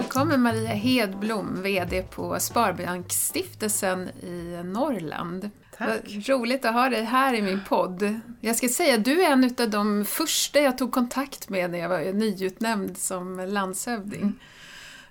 Välkommen 0.00 0.42
Maria 0.42 0.68
Hedblom, 0.68 1.62
VD 1.62 2.02
på 2.02 2.40
Sparbanksstiftelsen 2.40 4.08
i 4.08 4.62
Norrland. 4.64 5.50
Tack. 5.78 5.88
Vad 5.88 6.28
roligt 6.28 6.64
att 6.64 6.74
ha 6.74 6.88
dig 6.88 7.04
här 7.04 7.34
i 7.34 7.42
min 7.42 7.60
podd. 7.68 8.20
Jag 8.40 8.56
ska 8.56 8.68
säga, 8.68 8.98
du 8.98 9.22
är 9.22 9.30
en 9.30 9.54
av 9.58 9.70
de 9.70 10.04
första 10.04 10.60
jag 10.60 10.78
tog 10.78 10.92
kontakt 10.92 11.48
med 11.48 11.70
när 11.70 11.78
jag 11.78 11.88
var 11.88 12.12
nyutnämnd 12.12 12.98
som 12.98 13.40
landshövding. 13.40 14.40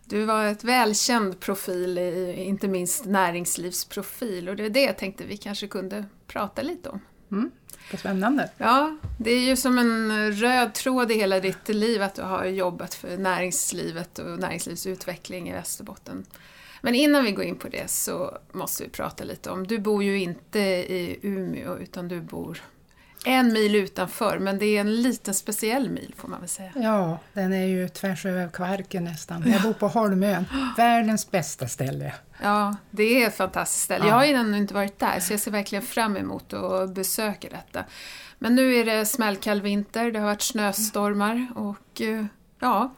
Du 0.05 0.25
var 0.25 0.45
ett 0.45 0.63
välkänd 0.63 1.39
profil, 1.39 1.97
inte 2.37 2.67
minst 2.67 3.05
näringslivsprofil 3.05 4.49
och 4.49 4.55
det 4.55 4.65
är 4.65 4.69
det 4.69 4.83
jag 4.83 4.97
tänkte 4.97 5.23
vi 5.23 5.37
kanske 5.37 5.67
kunde 5.67 6.05
prata 6.27 6.61
lite 6.61 6.89
om. 6.89 6.99
Mm. 7.31 7.51
Vad 7.91 7.99
spännande. 7.99 8.49
Ja, 8.57 8.97
det 9.17 9.31
är 9.31 9.39
ju 9.39 9.55
som 9.55 9.77
en 9.77 10.31
röd 10.31 10.73
tråd 10.73 11.11
i 11.11 11.15
hela 11.15 11.39
ditt 11.39 11.69
liv 11.69 12.01
att 12.01 12.15
du 12.15 12.21
har 12.21 12.45
jobbat 12.45 12.93
för 12.93 13.17
näringslivet 13.17 14.19
och 14.19 14.39
näringslivsutveckling 14.39 15.49
i 15.49 15.53
Västerbotten. 15.53 16.25
Men 16.81 16.95
innan 16.95 17.23
vi 17.23 17.31
går 17.31 17.45
in 17.45 17.55
på 17.55 17.67
det 17.67 17.89
så 17.89 18.37
måste 18.51 18.83
vi 18.83 18.89
prata 18.89 19.23
lite 19.23 19.49
om, 19.49 19.67
du 19.67 19.79
bor 19.79 20.03
ju 20.03 20.19
inte 20.19 20.59
i 20.59 21.19
Umeå 21.21 21.77
utan 21.77 22.07
du 22.07 22.21
bor 22.21 22.61
en 23.25 23.53
mil 23.53 23.75
utanför, 23.75 24.39
men 24.39 24.59
det 24.59 24.65
är 24.65 24.81
en 24.81 25.01
liten 25.01 25.33
speciell 25.33 25.89
mil 25.89 26.13
får 26.17 26.27
man 26.27 26.39
väl 26.39 26.49
säga. 26.49 26.71
Ja, 26.75 27.19
den 27.33 27.53
är 27.53 27.65
ju 27.65 27.89
tvärs 27.89 28.25
över 28.25 28.47
Kvarken 28.47 29.03
nästan. 29.03 29.51
Jag 29.51 29.61
bor 29.61 29.73
på 29.73 29.87
Holmön, 29.87 30.45
världens 30.77 31.31
bästa 31.31 31.67
ställe. 31.67 32.13
Ja, 32.43 32.75
det 32.91 33.23
är 33.23 33.27
ett 33.27 33.35
fantastiskt 33.37 33.83
ställe. 33.83 34.07
Jag 34.07 34.13
har 34.13 34.25
ju 34.25 34.33
ännu 34.33 34.57
inte 34.57 34.73
varit 34.73 34.99
där, 34.99 35.19
så 35.19 35.33
jag 35.33 35.39
ser 35.39 35.51
verkligen 35.51 35.81
fram 35.85 36.17
emot 36.17 36.53
att 36.53 36.93
besöka 36.95 37.47
detta. 37.49 37.85
Men 38.39 38.55
nu 38.55 38.75
är 38.75 38.85
det 38.85 39.05
smällkall 39.05 39.61
vinter, 39.61 40.11
det 40.11 40.19
har 40.19 40.25
varit 40.25 40.41
snöstormar 40.41 41.47
och 41.55 42.01
eh, 42.01 42.25
ja. 42.59 42.93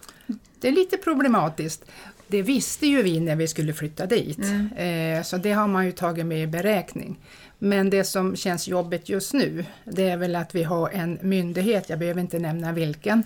Det 0.60 0.68
är 0.68 0.72
lite 0.72 0.98
problematiskt. 0.98 1.86
Det 2.28 2.42
visste 2.42 2.88
ju 2.88 3.02
vi 3.04 3.20
när 3.20 3.36
vi 3.36 3.48
skulle 3.48 3.74
flytta 3.74 4.06
dit, 4.06 4.38
Mm. 4.38 5.18
eh, 5.18 5.24
så 5.24 5.38
det 5.38 5.52
har 5.52 5.68
man 5.68 5.86
ju 5.86 5.92
tagit 5.92 6.26
med 6.26 6.44
i 6.44 6.48
beräkning. 6.48 7.20
Men 7.64 7.90
det 7.90 8.04
som 8.04 8.36
känns 8.36 8.68
jobbigt 8.68 9.10
just 9.10 9.34
nu, 9.34 9.66
det 9.86 10.10
är 10.10 10.18
väl 10.18 10.36
att 10.36 10.56
vi 10.56 10.64
har 10.64 10.90
en 10.90 11.20
myndighet, 11.22 11.90
jag 11.90 12.00
behöver 12.00 12.22
inte 12.22 12.40
nämna 12.40 12.72
vilken, 12.72 13.24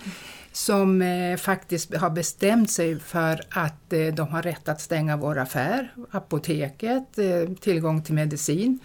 som 0.52 1.02
eh, 1.02 1.38
faktiskt 1.38 1.96
har 1.96 2.10
bestämt 2.10 2.72
sig 2.72 3.00
för 3.00 3.42
att 3.50 3.94
eh, 3.94 4.08
de 4.14 4.28
har 4.28 4.42
rätt 4.42 4.70
att 4.70 4.82
stänga 4.82 5.18
vår 5.18 5.38
affär, 5.38 5.94
apoteket, 6.12 7.18
eh, 7.18 7.56
tillgång 7.60 8.04
till 8.04 8.14
medicin, 8.14 8.80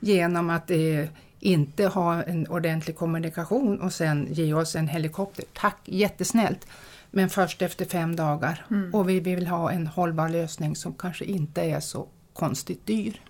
genom 0.00 0.50
att 0.50 0.70
eh, 0.70 1.04
inte 1.40 1.86
ha 1.86 2.22
en 2.22 2.46
ordentlig 2.46 2.96
kommunikation 2.96 3.80
och 3.80 3.92
sen 3.92 4.28
ge 4.30 4.54
oss 4.54 4.76
en 4.76 4.88
helikopter. 4.88 5.44
Tack, 5.52 5.78
jättesnällt! 5.84 6.66
Men 7.10 7.30
först 7.30 7.62
efter 7.62 7.84
fem 7.84 8.16
dagar. 8.16 8.66
Och 8.92 9.08
vi 9.08 9.20
vill 9.20 9.46
ha 9.46 9.70
en 9.70 9.86
hållbar 9.86 10.28
lösning 10.28 10.76
som 10.76 10.94
kanske 10.94 11.24
inte 11.24 11.62
är 11.62 11.80
så 11.80 12.08
konstigt 12.32 12.86
dyr. 12.86 13.20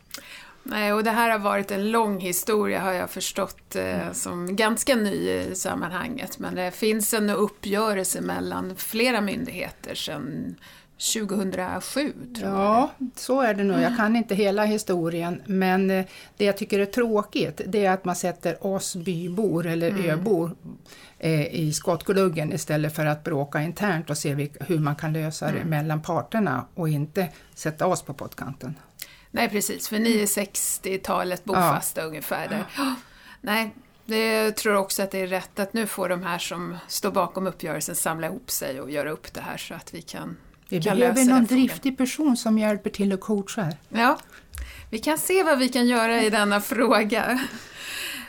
Nej, 0.67 0.93
och 0.93 1.05
det 1.05 1.11
här 1.11 1.31
har 1.31 1.39
varit 1.39 1.71
en 1.71 1.91
lång 1.91 2.21
historia 2.21 2.81
har 2.81 2.93
jag 2.93 3.11
förstått 3.11 3.77
eh, 3.77 4.13
som 4.13 4.57
ganska 4.57 4.97
ny 4.97 5.31
i 5.31 5.55
sammanhanget. 5.55 6.39
Men 6.39 6.55
det 6.55 6.71
finns 6.71 7.15
en 7.15 7.31
uppgörelse 7.31 8.21
mellan 8.21 8.77
flera 8.77 9.21
myndigheter 9.21 9.95
sedan 9.95 10.57
2007 11.13 12.13
tror 12.37 12.51
jag. 12.51 12.61
Ja, 12.61 12.91
så 13.17 13.41
är 13.41 13.55
det 13.55 13.65
nog. 13.65 13.81
Jag 13.81 13.97
kan 13.97 14.17
inte 14.17 14.35
hela 14.35 14.65
historien, 14.65 15.43
men 15.47 15.91
eh, 15.91 16.05
det 16.37 16.45
jag 16.45 16.57
tycker 16.57 16.79
är 16.79 16.87
tråkigt 16.87 17.61
det 17.67 17.87
är 17.87 17.91
att 17.91 18.05
man 18.05 18.17
sätter 18.17 18.67
oss 18.67 18.97
bybor 18.97 19.67
eller 19.67 20.09
öbor 20.09 20.57
eh, 21.19 21.55
i 21.55 21.73
skottgluggen 21.73 22.53
istället 22.53 22.95
för 22.95 23.07
att 23.07 23.25
bråka 23.25 23.63
internt 23.63 24.11
och 24.11 24.19
se 24.19 24.49
hur 24.61 24.79
man 24.79 24.97
kan 24.97 25.13
lösa 25.13 25.53
det 25.53 25.65
mellan 25.65 26.03
parterna 26.03 26.65
och 26.75 26.89
inte 26.89 27.29
sätta 27.55 27.87
oss 27.87 28.03
på 28.03 28.15
pottkanten. 28.15 28.75
Nej, 29.35 29.49
precis, 29.49 29.89
för 29.89 29.99
ni 29.99 30.23
är 30.23 30.27
60-talet 30.27 31.45
bofasta 31.45 32.03
ungefär 32.03 32.49
där. 32.49 32.65
Ja. 32.77 32.95
Nej, 33.41 33.75
det 34.05 34.53
tror 34.53 34.75
också 34.75 35.03
att 35.03 35.11
det 35.11 35.19
är 35.19 35.27
rätt 35.27 35.59
att 35.59 35.73
nu 35.73 35.87
får 35.87 36.09
de 36.09 36.23
här 36.23 36.39
som 36.39 36.77
står 36.89 37.11
bakom 37.11 37.47
uppgörelsen 37.47 37.97
samla 37.97 38.27
ihop 38.27 38.51
sig 38.51 38.81
och 38.81 38.91
göra 38.91 39.11
upp 39.11 39.35
det 39.35 39.41
här 39.41 39.57
så 39.57 39.75
att 39.75 39.95
vi 39.95 40.03
kan, 40.03 40.37
Vi 40.69 40.83
kan 40.83 40.99
behöver 40.99 41.25
någon 41.25 41.47
driftig 41.47 41.99
person 41.99 42.37
som 42.37 42.59
hjälper 42.59 42.91
till 42.91 43.13
och 43.13 43.21
coachar. 43.21 43.77
Ja, 43.89 44.19
vi 44.91 44.99
kan 44.99 45.19
se 45.19 45.43
vad 45.43 45.59
vi 45.59 45.69
kan 45.69 45.87
göra 45.87 46.23
i 46.23 46.31
denna 46.31 46.61
fråga. 46.61 47.41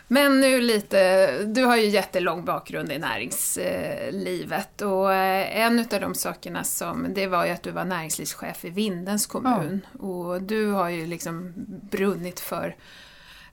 Men 0.07 0.41
nu 0.41 0.61
lite, 0.61 1.29
du 1.43 1.63
har 1.63 1.77
ju 1.77 1.88
jättelång 1.88 2.45
bakgrund 2.45 2.91
i 2.91 2.99
näringslivet 2.99 4.81
och 4.81 5.13
eh, 5.13 5.61
en 5.61 5.79
av 5.79 6.01
de 6.01 6.16
sakerna 6.16 6.63
som, 6.63 7.13
det 7.13 7.27
var 7.27 7.45
ju 7.45 7.51
att 7.51 7.63
du 7.63 7.71
var 7.71 7.85
näringslivschef 7.85 8.66
i 8.66 8.69
Vindens 8.69 9.27
kommun. 9.27 9.85
Och 9.99 10.41
du 10.41 10.71
har 10.71 10.89
ju 10.89 11.07
liksom 11.07 11.53
brunnit 11.91 12.39
för, 12.39 12.75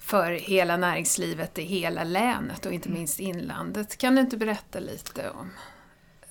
för 0.00 0.30
hela 0.30 0.76
näringslivet 0.76 1.58
i 1.58 1.62
hela 1.62 2.04
länet 2.04 2.66
och 2.66 2.72
inte 2.72 2.88
minst 2.88 3.20
inlandet. 3.20 3.96
Kan 3.96 4.14
du 4.14 4.20
inte 4.20 4.36
berätta 4.36 4.80
lite 4.80 5.30
om 5.30 5.50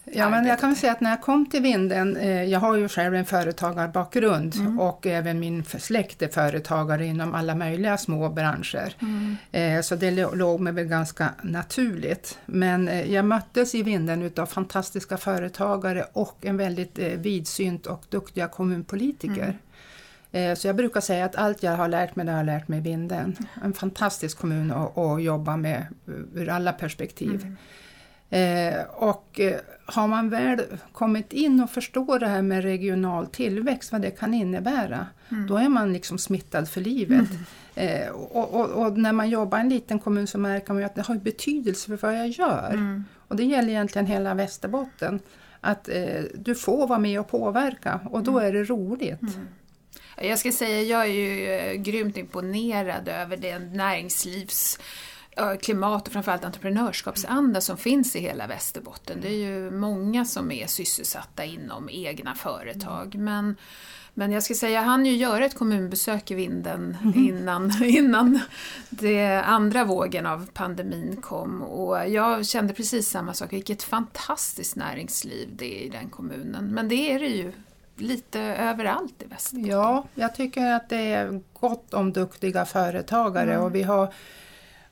Ja, 0.05 0.29
men 0.29 0.45
jag 0.45 0.59
kan 0.59 0.75
säga 0.75 0.91
att 0.91 1.01
när 1.01 1.09
jag 1.09 1.21
kom 1.21 1.45
till 1.45 1.61
Vinden, 1.61 2.17
eh, 2.17 2.43
jag 2.43 2.59
har 2.59 2.75
ju 2.75 2.87
själv 2.87 3.15
en 3.15 3.25
företagarbakgrund 3.25 4.55
Mm. 4.55 4.79
och 4.79 5.07
även 5.07 5.39
min 5.39 5.63
släkt 5.65 6.21
är 6.21 6.27
företagare 6.27 7.05
inom 7.05 7.33
alla 7.35 7.55
möjliga 7.55 7.97
små 7.97 8.29
branscher. 8.29 8.93
Mm. 9.01 9.35
Eh, 9.51 9.81
så 9.81 9.95
det 9.95 10.11
lå- 10.11 10.35
låg 10.35 10.59
mig 10.59 10.73
väl 10.73 10.85
ganska 10.85 11.29
naturligt. 11.41 12.39
Men 12.45 12.87
eh, 12.87 13.11
jag 13.13 13.25
möttes 13.25 13.75
i 13.75 13.83
Vinden 13.83 14.21
utav 14.21 14.45
fantastiska 14.45 15.17
företagare 15.17 16.05
och 16.13 16.37
en 16.45 16.57
väldigt 16.57 16.99
vidsynt 16.99 17.85
och 17.87 18.03
duktiga 18.09 18.47
kommunpolitiker. 18.47 19.57
Eh, 20.31 20.55
Så 20.55 20.67
jag 20.67 20.75
brukar 20.75 21.01
säga 21.01 21.25
att 21.25 21.35
allt 21.35 21.63
jag 21.63 21.71
har 21.77 21.87
lärt 21.87 22.15
mig, 22.15 22.25
det 22.25 22.31
har 22.31 22.39
jag 22.39 22.45
lärt 22.45 22.67
mig 22.67 22.79
i 22.79 22.81
Vindeln. 22.81 23.35
En 23.63 23.73
fantastisk 23.73 24.37
kommun 24.37 24.71
att, 24.71 24.97
att 24.97 25.23
jobba 25.23 25.57
med 25.57 25.85
ur 26.35 26.49
alla 26.49 26.73
perspektiv. 26.73 27.55
Eh, 28.31 28.83
och 28.91 29.39
eh, 29.39 29.59
har 29.85 30.07
man 30.07 30.29
väl 30.29 30.61
kommit 30.91 31.33
in 31.33 31.61
och 31.61 31.69
förstår 31.69 32.19
det 32.19 32.27
här 32.27 32.41
med 32.41 32.63
regional 32.63 33.27
tillväxt, 33.27 33.91
vad 33.91 34.01
det 34.01 34.11
kan 34.11 34.33
innebära, 34.33 35.07
då 35.47 35.57
är 35.57 35.69
man 35.69 35.93
liksom 35.93 36.17
smittad 36.17 36.69
för 36.69 36.81
livet. 36.81 37.29
Eh, 37.75 38.09
och, 38.09 38.53
och, 38.53 38.69
och 38.69 38.97
när 38.97 39.13
man 39.13 39.29
jobbar 39.29 39.57
i 39.57 39.61
en 39.61 39.69
liten 39.69 39.99
kommun 39.99 40.27
så 40.27 40.37
märker 40.37 40.73
man 40.73 40.81
ju 40.81 40.85
att 40.85 40.95
det 40.95 41.01
har 41.01 41.15
betydelse 41.15 41.87
för 41.87 42.07
vad 42.07 42.19
jag 42.19 42.27
gör. 42.27 43.03
Och 43.27 43.35
det 43.35 43.43
gäller 43.43 43.69
egentligen 43.69 44.05
hela 44.05 44.33
Västerbotten. 44.33 45.19
Att 45.61 45.89
eh, 45.89 46.23
du 46.35 46.55
får 46.55 46.87
vara 46.87 46.99
med 46.99 47.19
och 47.19 47.27
påverka 47.27 47.99
och 48.11 48.23
då 48.23 48.39
är 48.39 48.53
det 48.53 48.63
roligt. 48.63 49.19
Jag 50.21 50.39
ska 50.39 50.51
säga, 50.51 50.81
jag 50.81 51.01
är 51.01 51.13
ju 51.13 51.77
grymt 51.77 52.17
imponerad 52.17 53.07
över 53.07 53.37
det 53.37 53.59
näringslivs 53.59 54.79
klimat 55.61 56.07
och 56.07 56.13
framförallt 56.13 56.45
entreprenörskapsanda 56.45 57.61
som 57.61 57.77
finns 57.77 58.15
i 58.15 58.19
hela 58.19 58.47
Västerbotten. 58.47 59.21
Det 59.21 59.27
är 59.27 59.37
ju 59.37 59.71
många 59.71 60.25
som 60.25 60.51
är 60.51 60.67
sysselsatta 60.67 61.45
inom 61.45 61.89
egna 61.91 62.35
företag. 62.35 63.15
Men, 63.15 63.55
men 64.13 64.31
jag 64.31 64.43
ska 64.43 64.53
säga, 64.53 64.71
jag 64.71 64.81
hann 64.81 65.05
ju 65.05 65.15
göra 65.15 65.45
ett 65.45 65.55
kommunbesök 65.55 66.31
i 66.31 66.35
Vinden 66.35 66.97
innan, 67.15 67.83
innan 67.83 68.39
det 68.89 69.41
andra 69.41 69.85
vågen 69.85 70.25
av 70.25 70.47
pandemin 70.53 71.17
kom. 71.21 71.61
Och 71.61 72.09
jag 72.09 72.45
kände 72.45 72.73
precis 72.73 73.09
samma 73.09 73.33
sak, 73.33 73.53
vilket 73.53 73.83
fantastiskt 73.83 74.75
näringsliv 74.75 75.49
det 75.55 75.81
är 75.81 75.85
i 75.85 75.89
den 75.89 76.09
kommunen. 76.09 76.65
Men 76.73 76.89
det 76.89 77.11
är 77.11 77.19
det 77.19 77.27
ju 77.27 77.51
lite 77.95 78.39
överallt 78.39 79.21
i 79.21 79.25
Västerbotten. 79.25 79.71
Ja, 79.71 80.03
jag 80.15 80.35
tycker 80.35 80.71
att 80.71 80.89
det 80.89 81.13
är 81.13 81.41
gott 81.53 81.93
om 81.93 82.13
duktiga 82.13 82.65
företagare 82.65 83.57
och 83.57 83.75
vi 83.75 83.83
har 83.83 84.13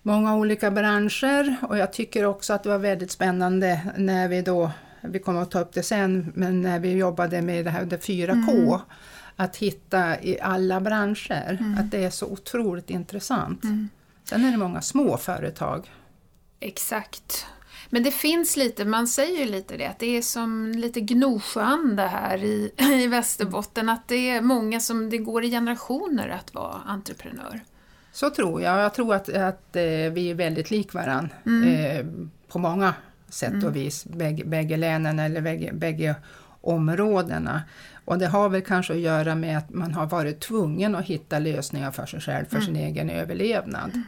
många 0.01 0.36
olika 0.36 0.72
branscher 0.72 1.56
och 1.62 1.78
jag 1.78 1.94
tycker 1.94 2.25
också 2.25 2.54
att 2.54 2.63
det 2.63 2.69
var 2.69 2.78
väldigt 2.78 3.12
spännande 3.12 3.81
när 3.98 4.28
vi 4.28 4.42
då, 4.42 4.72
vi 5.01 5.19
kommer 5.19 5.42
att 5.42 5.51
ta 5.51 5.60
upp 5.60 5.74
det 5.74 5.84
sen, 5.84 6.31
men 6.36 6.62
när 6.62 6.80
vi 6.80 6.92
jobbade 6.92 7.42
med 7.42 7.66
det 7.66 7.72
här 7.72 7.86
det 7.86 8.06
4K, 8.06 8.80
att 9.36 9.56
hitta 9.56 10.22
i 10.22 10.40
alla 10.42 10.81
branscher, 10.81 11.75
att 11.80 11.92
det 11.92 12.04
är 12.04 12.10
så 12.10 12.25
otroligt 12.25 12.90
intressant. 12.90 13.62
Sen 14.24 14.46
är 14.46 14.51
det 14.51 14.57
många 14.57 14.81
små 14.81 15.18
företag. 15.18 15.92
Exakt. 16.60 17.45
Men 17.90 18.04
det 18.04 18.12
finns 18.12 18.57
lite, 18.57 18.86
man 18.86 19.07
säger 19.07 19.40
ju 19.40 19.52
lite 19.52 19.78
det, 19.78 19.86
att 19.86 20.00
det 20.00 20.18
är 20.18 20.22
som 20.22 20.72
lite 20.72 21.02
Gnosjöanda 21.02 22.07
här 22.07 22.44
i, 22.44 22.72
i 22.78 23.07
Västerbotten, 23.07 23.90
att 23.90 24.07
det 24.07 24.30
är 24.30 24.42
många 24.42 24.80
som, 24.80 25.10
det 25.10 25.18
går 25.18 25.44
i 25.44 25.52
generationer 25.52 26.30
att 26.30 26.54
vara 26.54 26.81
entreprenör. 26.86 27.62
Så 28.19 28.30
tror 28.30 28.62
jag. 28.62 28.80
Jag 28.80 28.94
tror 28.94 29.16
att, 29.16 29.30
att 29.30 29.75
eh, 29.75 29.83
vi 29.83 30.30
är 30.30 30.33
väldigt 30.33 30.71
lik 30.71 30.94
varann 30.94 31.30
eh, 31.66 32.06
på 32.48 32.60
många 32.60 32.94
sätt 33.30 33.63
och 33.63 33.75
vis. 33.75 34.06
Bägge, 34.06 34.45
bägge 34.45 34.77
länen 34.77 35.19
eller 35.19 35.42
bägge, 35.42 35.74
bägge 35.74 36.16
områdena. 36.62 37.62
Och 38.06 38.19
det 38.19 38.27
har 38.27 38.50
väl 38.50 38.62
kanske 38.62 38.94
att 38.94 39.00
göra 39.00 39.36
med 39.36 39.57
att 39.57 39.69
man 39.69 39.94
har 39.94 40.06
varit 40.06 40.39
tvungen 40.39 40.95
att 40.95 41.06
hitta 41.06 41.39
lösningar 41.39 41.92
för 41.92 42.06
sig 42.06 42.21
själv, 42.21 42.45
för 42.45 42.62
sin 42.62 42.75
egen 42.75 43.10
överlevnad. 43.10 44.01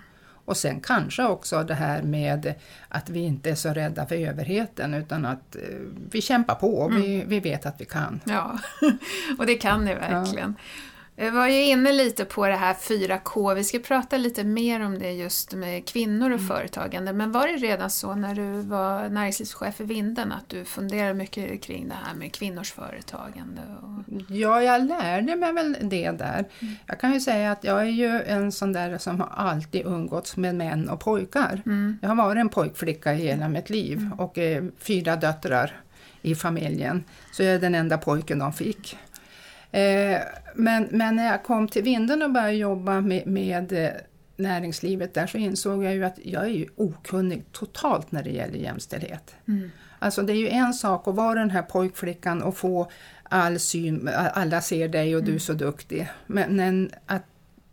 Och 0.45 0.57
sen 0.57 0.79
kanske 0.79 1.23
också 1.23 1.63
det 1.63 1.73
här 1.73 2.03
med 2.03 2.53
att 2.89 3.09
vi 3.09 3.19
inte 3.19 3.49
är 3.49 3.55
så 3.55 3.69
rädda 3.69 4.05
för 4.05 4.15
överheten 4.15 4.93
utan 4.93 5.25
att 5.25 5.55
eh, 5.55 5.61
vi 6.11 6.21
kämpar 6.21 6.55
på 6.55 6.75
och 6.75 6.91
mm. 6.91 7.01
vi, 7.01 7.23
vi 7.27 7.39
vet 7.39 7.65
att 7.65 7.81
vi 7.81 7.85
kan. 7.85 8.19
Ja, 8.23 8.59
och 9.37 9.45
det 9.45 9.55
kan 9.55 9.85
ni 9.85 9.95
verkligen. 9.95 10.55
Ja. 10.57 10.90
Jag 11.21 11.31
var 11.31 11.47
ju 11.47 11.63
inne 11.63 11.91
lite 11.91 12.25
på 12.25 12.47
det 12.47 12.56
här 12.56 12.73
4K, 12.73 13.56
vi 13.56 13.63
ska 13.63 13.79
prata 13.79 14.18
lite 14.18 14.44
mer 14.44 14.85
om 14.85 15.00
det 15.00 15.12
just 15.12 15.53
med 15.53 15.85
kvinnor 15.85 16.31
och 16.31 16.39
mm. 16.39 16.47
företagande. 16.47 17.13
Men 17.13 17.31
var 17.31 17.47
det 17.47 17.53
redan 17.53 17.89
så 17.89 18.15
när 18.15 18.35
du 18.35 18.62
var 18.62 19.09
näringslivschef 19.09 19.81
i 19.81 19.83
Vinden 19.83 20.31
att 20.31 20.50
du 20.50 20.65
funderade 20.65 21.13
mycket 21.13 21.63
kring 21.63 21.88
det 21.88 21.95
här 22.06 22.15
med 22.15 22.33
kvinnors 22.33 22.71
företagande? 22.71 23.62
Och... 23.81 24.21
Ja, 24.29 24.62
jag 24.62 24.85
lärde 24.85 25.35
mig 25.35 25.53
väl 25.53 25.77
det 25.81 26.12
där. 26.12 26.45
Mm. 26.59 26.75
Jag 26.85 27.00
kan 27.00 27.13
ju 27.13 27.19
säga 27.19 27.51
att 27.51 27.63
jag 27.63 27.81
är 27.81 27.91
ju 27.91 28.21
en 28.21 28.51
sån 28.51 28.73
där 28.73 28.97
som 28.97 29.19
har 29.19 29.29
alltid 29.35 29.85
umgåtts 29.85 30.38
med 30.38 30.56
män 30.56 30.89
och 30.89 31.00
pojkar. 31.00 31.62
Mm. 31.65 31.97
Jag 32.01 32.09
har 32.09 32.15
varit 32.15 32.39
en 32.39 32.50
pojkflicka 32.50 33.13
i 33.13 33.18
hela 33.18 33.50
mitt 33.50 33.69
liv 33.69 33.97
mm. 33.97 34.13
och 34.13 34.38
eh, 34.38 34.63
fyra 34.79 35.15
döttrar 35.15 35.81
i 36.21 36.35
familjen. 36.35 37.03
Så 37.31 37.44
jag 37.44 37.56
är 37.56 37.59
den 37.59 37.75
enda 37.75 37.97
pojken 37.97 38.39
de 38.39 38.53
fick. 38.53 38.97
Eh, 39.71 40.18
men, 40.56 40.88
men 40.91 41.15
när 41.15 41.31
jag 41.31 41.44
kom 41.44 41.68
till 41.68 41.83
Vindeln 41.83 42.21
och 42.21 42.31
började 42.31 42.53
jobba 42.53 43.01
med, 43.01 43.27
med 43.27 43.71
eh, 43.71 43.91
näringslivet 44.35 45.13
där 45.13 45.27
så 45.27 45.38
insåg 45.38 45.83
jag 45.83 45.94
ju 45.94 46.03
att 46.03 46.19
jag 46.23 46.44
är 46.44 46.50
ju 46.50 46.68
okunnig 46.75 47.44
totalt 47.51 48.12
när 48.12 48.23
det 48.23 48.29
gäller 48.29 48.57
jämställdhet. 48.57 49.35
Mm. 49.47 49.71
Alltså 50.00 50.21
det 50.21 50.33
är 50.33 50.38
ju 50.38 50.50
en 50.50 50.73
sak 50.73 51.07
att 51.07 51.15
vara 51.15 51.39
den 51.39 51.50
här 51.50 51.62
pojkflickan 51.62 52.41
och 52.41 52.57
få 52.57 52.91
all 53.23 53.59
syn, 53.59 54.09
alla 54.33 54.62
ser 54.62 54.88
dig 54.88 55.15
och 55.15 55.23
du 55.23 55.35
är 55.35 55.39
så 55.39 55.53
duktig. 55.53 56.09
Men, 56.27 56.56
men 56.56 56.91
att 57.06 57.25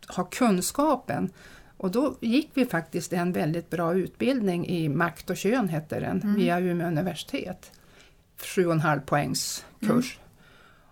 ha 0.07 0.23
kunskapen 0.23 1.29
och 1.77 1.91
då 1.91 2.15
gick 2.21 2.49
vi 2.53 2.65
faktiskt 2.65 3.13
en 3.13 3.31
väldigt 3.31 3.69
bra 3.69 3.93
utbildning 3.93 4.67
i 4.67 4.89
makt 4.89 5.29
och 5.29 5.37
kön 5.37 5.69
hette 5.69 5.99
den, 5.99 6.21
mm. 6.21 6.35
via 6.35 6.59
Umeå 6.59 6.87
universitet. 6.87 7.71
Sju 8.37 8.65
och 8.65 8.73
en 8.73 8.79
halv 8.79 8.99
poängs 8.99 9.65
kurs. 9.79 10.17
Mm. 10.17 10.28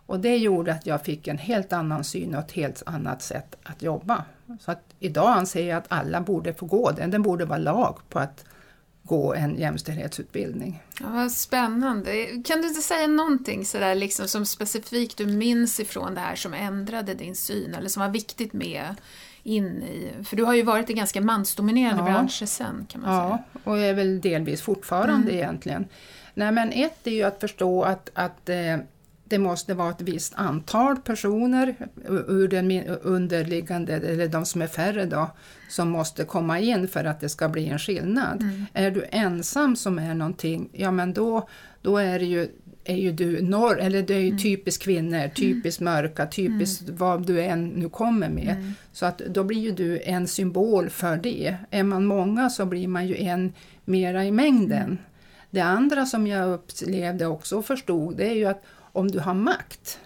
Och 0.07 0.19
det 0.19 0.37
gjorde 0.37 0.71
att 0.71 0.85
jag 0.85 1.01
fick 1.01 1.27
en 1.27 1.37
helt 1.37 1.73
annan 1.73 2.03
syn 2.03 2.35
och 2.35 2.43
ett 2.43 2.51
helt 2.51 2.83
annat 2.85 3.21
sätt 3.21 3.55
att 3.63 3.81
jobba. 3.81 4.23
Så 4.59 4.71
att 4.71 4.83
idag 4.99 5.29
anser 5.29 5.69
jag 5.69 5.77
att 5.77 5.85
alla 5.87 6.21
borde 6.21 6.53
få 6.53 6.65
gå 6.65 6.91
den. 6.91 7.11
Den 7.11 7.21
borde 7.21 7.45
vara 7.45 7.59
lag 7.59 7.99
på 8.09 8.19
att 8.19 8.45
gå 9.03 9.33
en 9.33 9.57
jämställdhetsutbildning. 9.57 10.83
Ja, 10.99 11.05
vad 11.09 11.31
spännande. 11.31 12.25
Kan 12.25 12.61
du 12.61 12.67
inte 12.67 12.81
säga 12.81 13.07
någonting 13.07 13.65
sådär 13.65 13.95
liksom 13.95 14.27
som 14.27 14.45
specifikt 14.45 15.17
du 15.17 15.25
minns 15.25 15.79
ifrån 15.79 16.13
det 16.13 16.19
här 16.19 16.35
som 16.35 16.53
ändrade 16.53 17.13
din 17.13 17.35
syn 17.35 17.75
eller 17.75 17.89
som 17.89 18.01
var 18.01 18.09
viktigt 18.09 18.53
med 18.53 18.95
in 19.43 19.83
i, 19.83 20.11
för 20.23 20.35
du 20.35 20.43
har 20.43 20.53
ju 20.53 20.63
varit 20.63 20.89
i 20.89 20.93
ganska 20.93 21.21
mansdominerande 21.21 22.03
ja. 22.03 22.11
branscher 22.11 22.45
sen 22.45 22.85
kan 22.89 23.01
man 23.01 23.13
ja, 23.13 23.21
säga. 23.21 23.43
Ja, 23.53 23.71
och 23.71 23.77
är 23.77 23.93
väl 23.93 24.21
delvis 24.21 24.61
fortfarande 24.61 25.31
mm. 25.31 25.35
egentligen. 25.35 25.85
Nej 26.33 26.51
men 26.51 26.71
ett 26.71 27.07
är 27.07 27.11
ju 27.11 27.23
att 27.23 27.39
förstå 27.39 27.83
att, 27.83 28.09
att 28.13 28.49
eh, 28.49 28.77
det 29.29 29.39
måste 29.39 29.73
vara 29.73 29.89
ett 29.89 30.01
visst 30.01 30.33
antal 30.35 30.97
personer 30.97 31.75
ur 32.27 32.47
den 32.47 32.71
underliggande, 32.87 33.93
eller 33.93 34.27
de 34.27 34.45
som 34.45 34.61
är 34.61 34.67
färre 34.67 35.05
då, 35.05 35.31
som 35.69 35.89
måste 35.89 36.23
komma 36.23 36.59
in 36.59 36.87
för 36.87 37.05
att 37.05 37.19
det 37.19 37.29
ska 37.29 37.49
bli 37.49 37.67
en 37.67 37.79
skillnad. 37.79 38.41
Mm. 38.41 38.65
Är 38.73 38.91
du 38.91 39.05
ensam 39.11 39.75
som 39.75 39.99
är 39.99 40.13
någonting, 40.13 40.69
ja 40.73 40.91
men 40.91 41.13
då, 41.13 41.49
då 41.81 41.97
är 41.97 42.19
det 42.19 42.25
ju 42.25 42.47
är 42.87 42.97
ju 42.97 43.11
du 43.11 43.41
norr, 43.41 43.79
eller 43.79 44.01
det 44.01 44.13
är 44.13 44.19
ju 44.19 44.27
mm. 44.27 44.39
typiskt 44.39 44.83
kvinnor, 44.83 45.17
mm. 45.17 45.31
typiskt 45.31 45.81
mörka, 45.81 46.27
typiskt 46.27 46.81
mm. 46.81 46.97
vad 46.97 47.27
du 47.27 47.41
än 47.41 47.67
nu 47.67 47.89
kommer 47.89 48.29
med. 48.29 48.55
Mm. 48.59 48.73
Så 48.93 49.05
att 49.05 49.17
då 49.17 49.43
blir 49.43 49.59
ju 49.59 49.71
du 49.71 50.01
en 50.03 50.27
symbol 50.27 50.89
för 50.89 51.17
det. 51.17 51.55
Är 51.69 51.83
man 51.83 52.05
många 52.05 52.49
så 52.49 52.65
blir 52.65 52.87
man 52.87 53.07
ju 53.07 53.15
en 53.17 53.53
mera 53.85 54.25
i 54.25 54.31
mängden. 54.31 54.83
Mm. 54.83 54.97
Det 55.49 55.61
andra 55.61 56.05
som 56.05 56.27
jag 56.27 56.53
upplevde 56.53 57.25
också 57.25 57.57
och 57.57 57.65
förstod 57.65 58.17
det 58.17 58.27
är 58.29 58.35
ju 58.35 58.45
att 58.45 58.63
om 58.97 59.11
du 59.11 59.19
har 59.19 59.33
makt, 59.33 59.99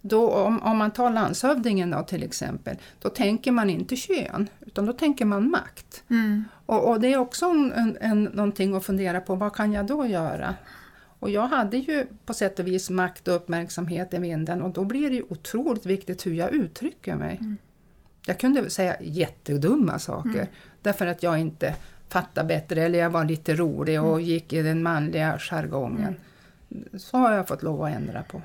då, 0.00 0.30
om, 0.30 0.62
om 0.62 0.76
man 0.76 0.90
tar 0.90 1.10
landshövdingen 1.10 1.90
då, 1.90 2.02
till 2.02 2.22
exempel, 2.22 2.76
då 3.00 3.08
tänker 3.08 3.52
man 3.52 3.70
inte 3.70 3.96
kön, 3.96 4.48
utan 4.60 4.86
då 4.86 4.92
tänker 4.92 5.24
man 5.24 5.50
makt. 5.50 6.02
Mm. 6.10 6.44
Och, 6.66 6.88
och, 6.88 7.00
det 7.00 7.12
är 7.12 7.18
också 7.18 7.46
en, 7.46 7.98
en, 8.00 8.24
någonting 8.24 8.74
att 8.76 8.84
fundera 8.84 9.20
på, 9.20 9.34
vad 9.34 9.54
kan 9.54 9.72
jag 9.72 9.86
då 9.86 10.06
göra? 10.06 10.54
Och 11.20 11.30
jag 11.30 11.46
hade 11.46 11.76
ju 11.76 12.06
på 12.26 12.34
sätt 12.34 12.58
och 12.58 12.66
vis 12.66 12.90
makt 12.90 13.28
och 13.28 13.34
uppmärksamhet 13.34 14.14
i 14.14 14.18
vinden 14.18 14.62
och 14.62 14.70
då 14.70 14.84
blir 14.84 15.10
det 15.10 15.16
ju 15.16 15.24
otroligt 15.28 15.86
viktigt 15.86 16.26
hur 16.26 16.32
jag 16.32 16.52
uttrycker 16.52 17.16
mig. 17.16 17.38
Mm. 17.40 17.56
Jag 18.26 18.38
kunde 18.38 18.70
säga 18.70 18.96
jättedumma 19.00 19.98
saker 19.98 20.30
mm. 20.30 20.46
därför 20.82 21.06
att 21.06 21.22
jag 21.22 21.38
inte 21.38 21.74
fattade 22.08 22.48
bättre 22.48 22.82
eller 22.82 22.98
jag 22.98 23.10
var 23.10 23.24
lite 23.24 23.54
rolig 23.54 24.02
och 24.02 24.12
mm. 24.12 24.24
gick 24.24 24.52
i 24.52 24.62
den 24.62 24.82
manliga 24.82 25.38
jargongen. 25.38 26.16
Mm 26.70 26.88
så 26.98 27.16
har 27.16 27.32
jag 27.32 27.48
fått 27.48 27.62
lov 27.62 27.82
att 27.82 27.92
ändra 27.92 28.22
på. 28.22 28.42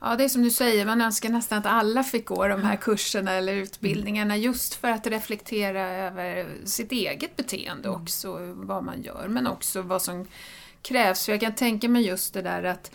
Ja, 0.00 0.16
det 0.16 0.24
är 0.24 0.28
som 0.28 0.42
du 0.42 0.50
säger, 0.50 0.86
man 0.86 1.00
önskar 1.00 1.28
nästan 1.28 1.58
att 1.58 1.66
alla 1.66 2.02
fick 2.02 2.26
gå 2.26 2.48
de 2.48 2.62
här 2.62 2.76
kurserna 2.76 3.32
eller 3.32 3.54
utbildningarna 3.54 4.36
just 4.36 4.74
för 4.74 4.88
att 4.88 5.06
reflektera 5.06 5.80
över 5.80 6.46
sitt 6.64 6.92
eget 6.92 7.36
beteende 7.36 7.88
mm. 7.88 8.02
också, 8.02 8.38
vad 8.54 8.84
man 8.84 9.02
gör, 9.02 9.26
men 9.28 9.46
också 9.46 9.82
vad 9.82 10.02
som 10.02 10.26
krävs. 10.82 11.24
För 11.24 11.32
jag 11.32 11.40
kan 11.40 11.54
tänka 11.54 11.88
mig 11.88 12.06
just 12.06 12.34
det 12.34 12.42
där 12.42 12.62
att 12.62 12.90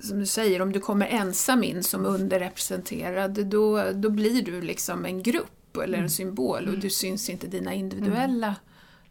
som 0.00 0.18
du 0.18 0.26
säger, 0.26 0.62
om 0.62 0.72
du 0.72 0.80
kommer 0.80 1.06
ensam 1.06 1.64
in 1.64 1.82
som 1.82 2.06
underrepresenterad, 2.06 3.46
då, 3.46 3.92
då 3.92 4.10
blir 4.10 4.42
du 4.42 4.60
liksom 4.60 5.04
en 5.04 5.22
grupp 5.22 5.76
eller 5.76 5.94
en 5.94 5.94
mm. 5.94 6.08
symbol 6.08 6.62
och 6.62 6.68
mm. 6.68 6.80
du 6.80 6.90
syns 6.90 7.30
inte 7.30 7.46
dina 7.46 7.74
individuella 7.74 8.54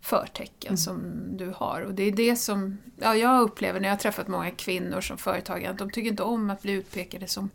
förtecken 0.02 0.70
mm. 0.70 0.78
som 0.78 1.14
du 1.38 1.54
har. 1.56 1.82
Och 1.82 1.94
det 1.94 2.04
är 2.04 2.12
det 2.12 2.36
som 2.36 2.78
ja, 2.96 3.16
jag 3.16 3.42
upplever 3.42 3.80
när 3.80 3.88
jag 3.88 3.96
har 3.96 4.00
träffat 4.00 4.28
många 4.28 4.52
kvinnor 4.52 5.02
som 5.02 5.18
företagare, 5.18 5.72
att 5.72 5.78
de 5.78 5.90
tycker 5.90 6.10
inte 6.10 6.24
om 6.24 6.50
att 6.50 6.62
bli 6.62 6.72
utpekade 6.72 7.28
som 7.28 7.50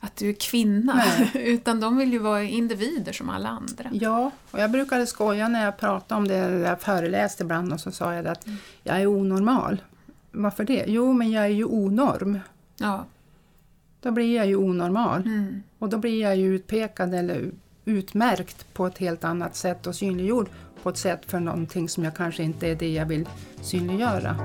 att 0.00 0.16
du 0.16 0.28
är 0.28 0.32
kvinna, 0.32 1.02
utan 1.34 1.80
de 1.80 1.96
vill 1.96 2.12
ju 2.12 2.18
vara 2.18 2.42
individer 2.42 3.12
som 3.12 3.30
alla 3.30 3.48
andra. 3.48 3.90
Ja, 3.92 4.30
och 4.50 4.58
jag 4.58 4.70
brukade 4.70 5.06
skoja 5.06 5.48
när 5.48 5.64
jag 5.64 5.78
pratade 5.78 6.18
om 6.18 6.28
det, 6.28 6.36
jag 6.36 6.80
föreläste 6.80 7.42
ibland 7.42 7.72
och 7.72 7.80
så 7.80 7.92
sa 7.92 8.14
jag 8.14 8.26
att 8.26 8.46
mm. 8.46 8.58
jag 8.82 9.00
är 9.00 9.06
onormal. 9.06 9.82
Varför 10.30 10.64
det? 10.64 10.84
Jo, 10.86 11.12
men 11.12 11.30
jag 11.30 11.44
är 11.44 11.48
ju 11.48 11.64
onorm. 11.64 12.38
Ja. 12.76 13.04
Då 14.00 14.10
blir 14.10 14.36
jag 14.36 14.46
ju 14.46 14.56
onormal. 14.56 15.22
Mm. 15.22 15.62
Och 15.78 15.88
då 15.88 15.98
blir 15.98 16.22
jag 16.22 16.36
ju 16.36 16.54
utpekad 16.54 17.14
eller 17.14 17.50
utmärkt 17.86 18.74
på 18.74 18.86
ett 18.86 18.98
helt 18.98 19.24
annat 19.24 19.56
sätt 19.56 19.86
och 19.86 19.94
synliggjord 19.94 20.48
på 20.82 20.88
ett 20.88 20.96
sätt 20.96 21.20
för 21.26 21.40
någonting 21.40 21.88
som 21.88 22.04
jag 22.04 22.16
kanske 22.16 22.42
inte 22.42 22.68
är 22.68 22.74
det 22.74 22.92
jag 22.92 23.06
vill 23.06 23.28
synliggöra. 23.62 24.36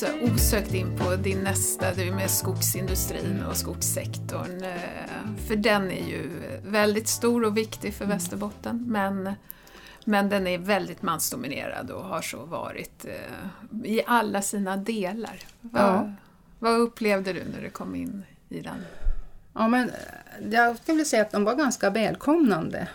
Så 0.00 0.06
osökt 0.22 0.74
in 0.74 0.98
på 0.98 1.16
din 1.16 1.38
nästa, 1.38 1.94
du 1.94 2.10
med 2.10 2.30
skogsindustrin 2.30 3.44
och 3.50 3.56
skogssektorn. 3.56 4.64
Eh, 4.64 5.46
för 5.48 5.56
den 5.56 5.90
är 5.90 6.08
ju 6.08 6.30
väldigt 6.64 7.08
stor 7.08 7.44
och 7.44 7.56
viktig 7.56 7.94
för 7.94 8.04
mm. 8.04 8.16
Västerbotten, 8.16 8.84
men, 8.88 9.32
men 10.04 10.28
den 10.28 10.46
är 10.46 10.58
väldigt 10.58 11.02
mansdominerad 11.02 11.90
och 11.90 12.04
har 12.04 12.22
så 12.22 12.44
varit 12.44 13.04
eh, 13.04 13.90
i 13.90 14.02
alla 14.06 14.42
sina 14.42 14.76
delar. 14.76 15.38
Vad, 15.60 15.82
ja. 15.82 16.12
vad 16.58 16.80
upplevde 16.80 17.32
du 17.32 17.44
när 17.44 17.62
du 17.62 17.70
kom 17.70 17.94
in 17.94 18.22
i 18.48 18.60
den? 18.60 18.84
Ja, 19.52 19.68
men 19.68 19.90
jag 20.50 20.76
skulle 20.76 21.04
säga 21.04 21.22
att 21.22 21.32
de 21.32 21.44
var 21.44 21.54
ganska 21.54 21.90
välkomnande. 21.90 22.88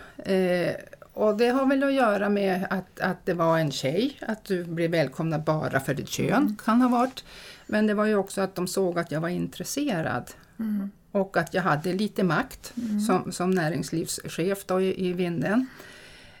Och 1.16 1.36
det 1.36 1.48
har 1.48 1.66
väl 1.66 1.82
att 1.82 1.92
göra 1.92 2.28
med 2.28 2.66
att, 2.70 3.00
att 3.00 3.26
det 3.26 3.34
var 3.34 3.58
en 3.58 3.70
tjej, 3.70 4.18
att 4.20 4.44
du 4.44 4.64
blev 4.64 4.90
välkomnad 4.90 5.44
bara 5.44 5.80
för 5.80 5.94
ditt 5.94 6.08
kön, 6.08 6.32
mm. 6.32 6.56
kan 6.64 6.82
ha 6.82 6.88
varit. 6.88 7.24
Men 7.66 7.86
det 7.86 7.94
var 7.94 8.04
ju 8.04 8.16
också 8.16 8.40
att 8.40 8.54
de 8.54 8.66
såg 8.66 8.98
att 8.98 9.10
jag 9.10 9.20
var 9.20 9.28
intresserad. 9.28 10.30
Mm. 10.58 10.90
Och 11.12 11.36
att 11.36 11.54
jag 11.54 11.62
hade 11.62 11.92
lite 11.92 12.24
makt 12.24 12.72
mm. 12.76 13.00
som, 13.00 13.32
som 13.32 13.50
näringslivschef 13.50 14.64
då 14.66 14.80
i, 14.80 15.08
i 15.08 15.12
Vinden. 15.12 15.66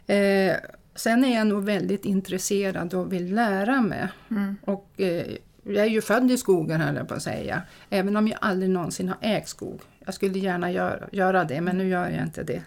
Eh, 0.06 0.56
sen 0.94 1.24
är 1.24 1.36
jag 1.36 1.46
nog 1.46 1.64
väldigt 1.64 2.04
intresserad 2.04 2.94
och 2.94 3.12
vill 3.12 3.34
lära 3.34 3.80
mig. 3.80 4.08
Mm. 4.30 4.56
Och, 4.60 4.90
eh, 4.96 5.26
jag 5.62 5.84
är 5.84 5.90
ju 5.90 6.02
född 6.02 6.30
i 6.30 6.36
skogen 6.36 6.80
höll 6.80 6.96
jag 6.96 7.08
på 7.08 7.14
att 7.14 7.22
säga. 7.22 7.62
Även 7.90 8.16
om 8.16 8.28
jag 8.28 8.38
aldrig 8.42 8.70
någonsin 8.70 9.08
har 9.08 9.18
ägt 9.20 9.48
skog. 9.48 9.80
Jag 10.04 10.14
skulle 10.14 10.38
gärna 10.38 10.72
göra, 10.72 11.08
göra 11.12 11.44
det 11.44 11.60
men 11.60 11.78
nu 11.78 11.88
gör 11.88 12.08
jag 12.08 12.22
inte 12.22 12.42
det. 12.42 12.62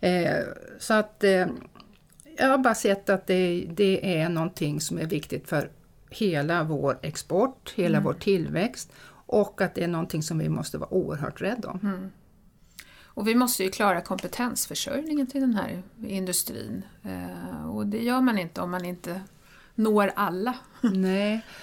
Eh, 0.00 0.44
så 0.78 0.94
att 0.94 1.24
eh, 1.24 1.46
jag 2.38 2.48
har 2.48 2.58
bara 2.58 2.74
sett 2.74 3.08
att 3.08 3.26
det, 3.26 3.66
det 3.70 4.18
är 4.18 4.28
någonting 4.28 4.80
som 4.80 4.98
är 4.98 5.06
viktigt 5.06 5.48
för 5.48 5.70
hela 6.10 6.64
vår 6.64 6.98
export, 7.02 7.72
hela 7.76 7.98
mm. 7.98 8.04
vår 8.04 8.14
tillväxt 8.14 8.92
och 9.26 9.60
att 9.60 9.74
det 9.74 9.84
är 9.84 9.88
någonting 9.88 10.22
som 10.22 10.38
vi 10.38 10.48
måste 10.48 10.78
vara 10.78 10.94
oerhört 10.94 11.40
rädda 11.40 11.68
om. 11.68 11.80
Mm. 11.82 12.10
Och 13.04 13.28
vi 13.28 13.34
måste 13.34 13.64
ju 13.64 13.70
klara 13.70 14.00
kompetensförsörjningen 14.00 15.26
till 15.26 15.40
den 15.40 15.54
här 15.54 15.82
industrin. 16.06 16.82
Eh, 17.02 17.70
och 17.70 17.86
det 17.86 17.98
gör 17.98 18.20
man 18.20 18.38
inte 18.38 18.60
om 18.60 18.70
man 18.70 18.84
inte 18.84 19.20
når 19.74 20.12
alla. 20.16 20.54
Nej. 20.80 21.44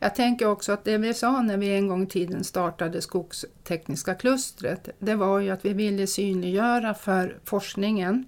Jag 0.00 0.14
tänker 0.14 0.46
också 0.46 0.72
att 0.72 0.84
det 0.84 0.98
vi 0.98 1.14
sa 1.14 1.42
när 1.42 1.56
vi 1.56 1.76
en 1.76 1.88
gång 1.88 2.02
i 2.02 2.06
tiden 2.06 2.44
startade 2.44 3.02
Skogstekniska 3.02 4.14
klustret, 4.14 4.88
det 4.98 5.14
var 5.14 5.38
ju 5.38 5.50
att 5.50 5.64
vi 5.64 5.72
ville 5.72 6.06
synliggöra 6.06 6.94
för 6.94 7.38
forskningen 7.44 8.24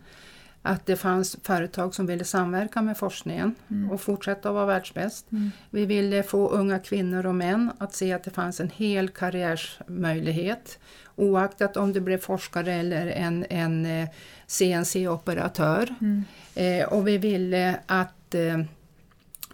att 0.63 0.87
det 0.87 0.97
fanns 0.97 1.37
företag 1.43 1.95
som 1.95 2.07
ville 2.07 2.25
samverka 2.25 2.83
med 2.83 2.97
forskningen 2.97 3.55
mm. 3.71 3.91
och 3.91 4.01
fortsätta 4.01 4.49
att 4.49 4.55
vara 4.55 4.67
världsbäst. 4.67 5.33
Mm. 5.33 5.51
Vi 5.71 5.87
ville 5.87 6.23
få 6.23 6.49
unga 6.49 6.79
kvinnor 6.79 7.27
och 7.27 7.35
män 7.35 7.73
att 7.79 7.95
se 7.95 8.13
att 8.13 8.25
det 8.25 8.31
fanns 8.31 8.61
en 8.61 8.71
hel 8.71 9.09
karriärsmöjlighet 9.09 10.79
oaktat 11.17 11.77
om 11.77 11.93
du 11.93 12.01
blev 12.01 12.19
forskare 12.19 12.73
eller 12.73 13.07
en, 13.07 13.47
en 13.51 13.87
eh, 13.87 14.09
CNC-operatör. 14.47 15.95
Mm. 16.01 16.25
Eh, 16.55 16.89
och 16.89 17.09
vi 17.09 17.19
ville 17.19 17.81
att 17.87 18.35
eh, 18.35 18.59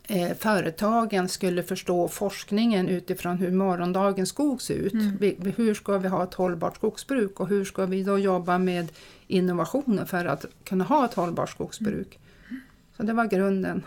eh, 0.08 0.36
företagen 0.36 1.28
skulle 1.28 1.62
förstå 1.62 2.08
forskningen 2.08 2.88
utifrån 2.88 3.36
hur 3.36 3.50
morgondagens 3.50 4.28
skog 4.28 4.62
ser 4.62 4.74
ut. 4.74 4.92
Mm. 4.92 5.16
Vi, 5.20 5.52
hur 5.56 5.74
ska 5.74 5.98
vi 5.98 6.08
ha 6.08 6.24
ett 6.24 6.34
hållbart 6.34 6.76
skogsbruk 6.76 7.40
och 7.40 7.48
hur 7.48 7.64
ska 7.64 7.86
vi 7.86 8.02
då 8.02 8.18
jobba 8.18 8.58
med 8.58 8.92
innovationer 9.26 10.04
för 10.04 10.24
att 10.24 10.44
kunna 10.64 10.84
ha 10.84 11.04
ett 11.04 11.14
hållbart 11.14 11.50
skogsbruk. 11.50 12.18
Mm. 12.48 12.60
Så 12.96 13.02
det 13.02 13.12
var 13.12 13.24
grunden. 13.24 13.82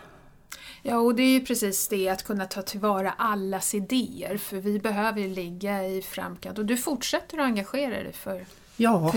Ja, 0.82 0.98
och 0.98 1.14
det 1.14 1.22
är 1.22 1.38
ju 1.38 1.40
precis 1.40 1.88
det 1.88 2.08
att 2.08 2.24
kunna 2.24 2.46
ta 2.46 2.62
tillvara 2.62 3.10
allas 3.16 3.74
idéer 3.74 4.36
för 4.36 4.56
vi 4.56 4.78
behöver 4.78 5.28
ligga 5.28 5.86
i 5.86 6.02
framkant 6.02 6.58
och 6.58 6.64
du 6.64 6.76
fortsätter 6.76 7.38
att 7.38 7.44
engagera 7.44 8.02
dig 8.02 8.12
för 8.12 8.46
Ja, 8.76 9.12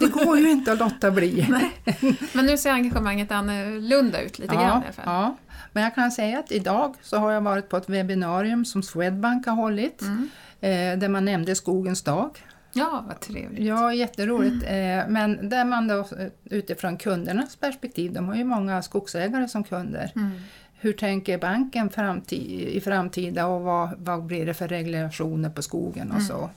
det 0.00 0.06
går 0.06 0.38
ju 0.38 0.50
inte 0.50 0.72
att 0.72 0.78
låta 0.78 1.10
bli. 1.10 1.46
Men 2.32 2.46
nu 2.46 2.58
ser 2.58 2.70
engagemanget 2.70 3.32
annorlunda 3.32 4.20
ut 4.20 4.38
lite 4.38 4.54
ja, 4.54 4.60
grann 4.60 4.82
i 4.82 4.84
alla 4.84 4.92
fall. 4.92 5.04
Ja, 5.06 5.36
men 5.72 5.82
jag 5.82 5.94
kan 5.94 6.10
säga 6.10 6.38
att 6.38 6.52
idag 6.52 6.94
så 7.02 7.16
har 7.16 7.32
jag 7.32 7.40
varit 7.40 7.68
på 7.68 7.76
ett 7.76 7.88
webbinarium 7.88 8.64
som 8.64 8.82
Swedbank 8.82 9.46
har 9.46 9.54
hållit 9.54 10.02
mm. 10.02 10.28
eh, 10.60 10.98
där 10.98 11.08
man 11.08 11.24
nämnde 11.24 11.54
skogens 11.54 12.02
dag. 12.02 12.30
Ja, 12.72 13.04
vad 13.08 13.20
trevligt. 13.20 13.64
Ja, 13.64 13.94
jätteroligt. 13.94 14.64
Mm. 14.66 14.98
Eh, 14.98 15.08
men 15.08 15.48
där 15.48 15.64
man 15.64 15.88
då 15.88 15.98
eh, 15.98 16.28
utifrån 16.44 16.96
kundernas 16.96 17.56
perspektiv, 17.56 18.12
de 18.12 18.28
har 18.28 18.34
ju 18.34 18.44
många 18.44 18.82
skogsägare 18.82 19.48
som 19.48 19.64
kunder. 19.64 20.12
Mm. 20.16 20.30
Hur 20.80 20.92
tänker 20.92 21.38
banken 21.38 21.90
framtid, 21.90 22.68
i 22.68 22.80
framtida 22.80 23.46
och 23.46 23.62
vad, 23.62 23.90
vad 23.98 24.24
blir 24.24 24.46
det 24.46 24.54
för 24.54 24.68
regulationer 24.68 25.50
på 25.50 25.62
skogen 25.62 26.10
och 26.10 26.20
mm. 26.20 26.26
så. 26.26 26.50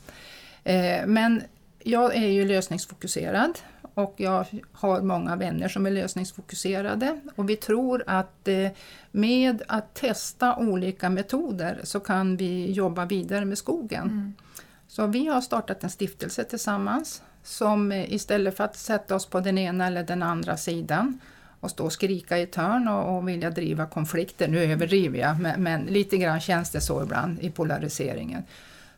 Eh, 0.64 1.06
men 1.08 1.42
jag 1.84 2.16
är 2.16 2.28
ju 2.28 2.46
lösningsfokuserad 2.46 3.60
och 3.94 4.14
jag 4.18 4.46
har 4.72 5.02
många 5.02 5.36
vänner 5.36 5.68
som 5.68 5.86
är 5.86 5.92
lösningsfokuserade 5.92 7.20
och 7.36 7.50
vi 7.50 7.56
tror 7.56 8.04
att 8.08 8.48
eh, 8.48 8.70
med 9.12 9.64
att 9.68 9.94
testa 9.94 10.56
olika 10.56 11.10
metoder 11.10 11.80
så 11.84 12.00
kan 12.00 12.38
vi 12.38 12.72
jobba 12.72 13.06
vidare 13.06 13.46
med 13.46 13.58
skogen. 13.58 14.04
Mm. 14.04 14.34
Så 14.88 15.08
vi 15.08 15.28
har 15.28 15.42
startat 15.42 15.84
en 15.84 15.90
stiftelse 15.90 16.44
tillsammans 16.44 17.22
som 17.44 17.92
eh, 17.92 18.14
istället 18.14 18.58
för 18.58 18.64
att 18.64 18.78
sätta 18.78 19.16
oss 19.16 19.26
på 19.26 19.40
den 19.40 19.58
ena 19.58 19.88
eller 19.88 20.04
den 20.04 20.24
andra 20.24 20.58
sidan 20.58 21.20
och 21.60 21.72
stå 21.72 21.86
och 21.86 21.94
skrika 21.94 22.38
i 22.38 22.42
ett 22.42 22.56
hörn 22.56 22.88
och, 22.88 23.18
och 23.18 23.28
vilja 23.28 23.50
driva 23.50 23.86
konflikter, 23.86 24.48
nu 24.48 24.64
överdriver 24.64 25.20
jag, 25.20 25.40
men, 25.40 25.64
men 25.64 25.82
lite 25.86 26.18
grann 26.18 26.40
känns 26.40 26.70
det 26.70 26.82
så 26.82 27.04
ibland 27.04 27.40
i 27.40 27.50
polariseringen 27.50 28.44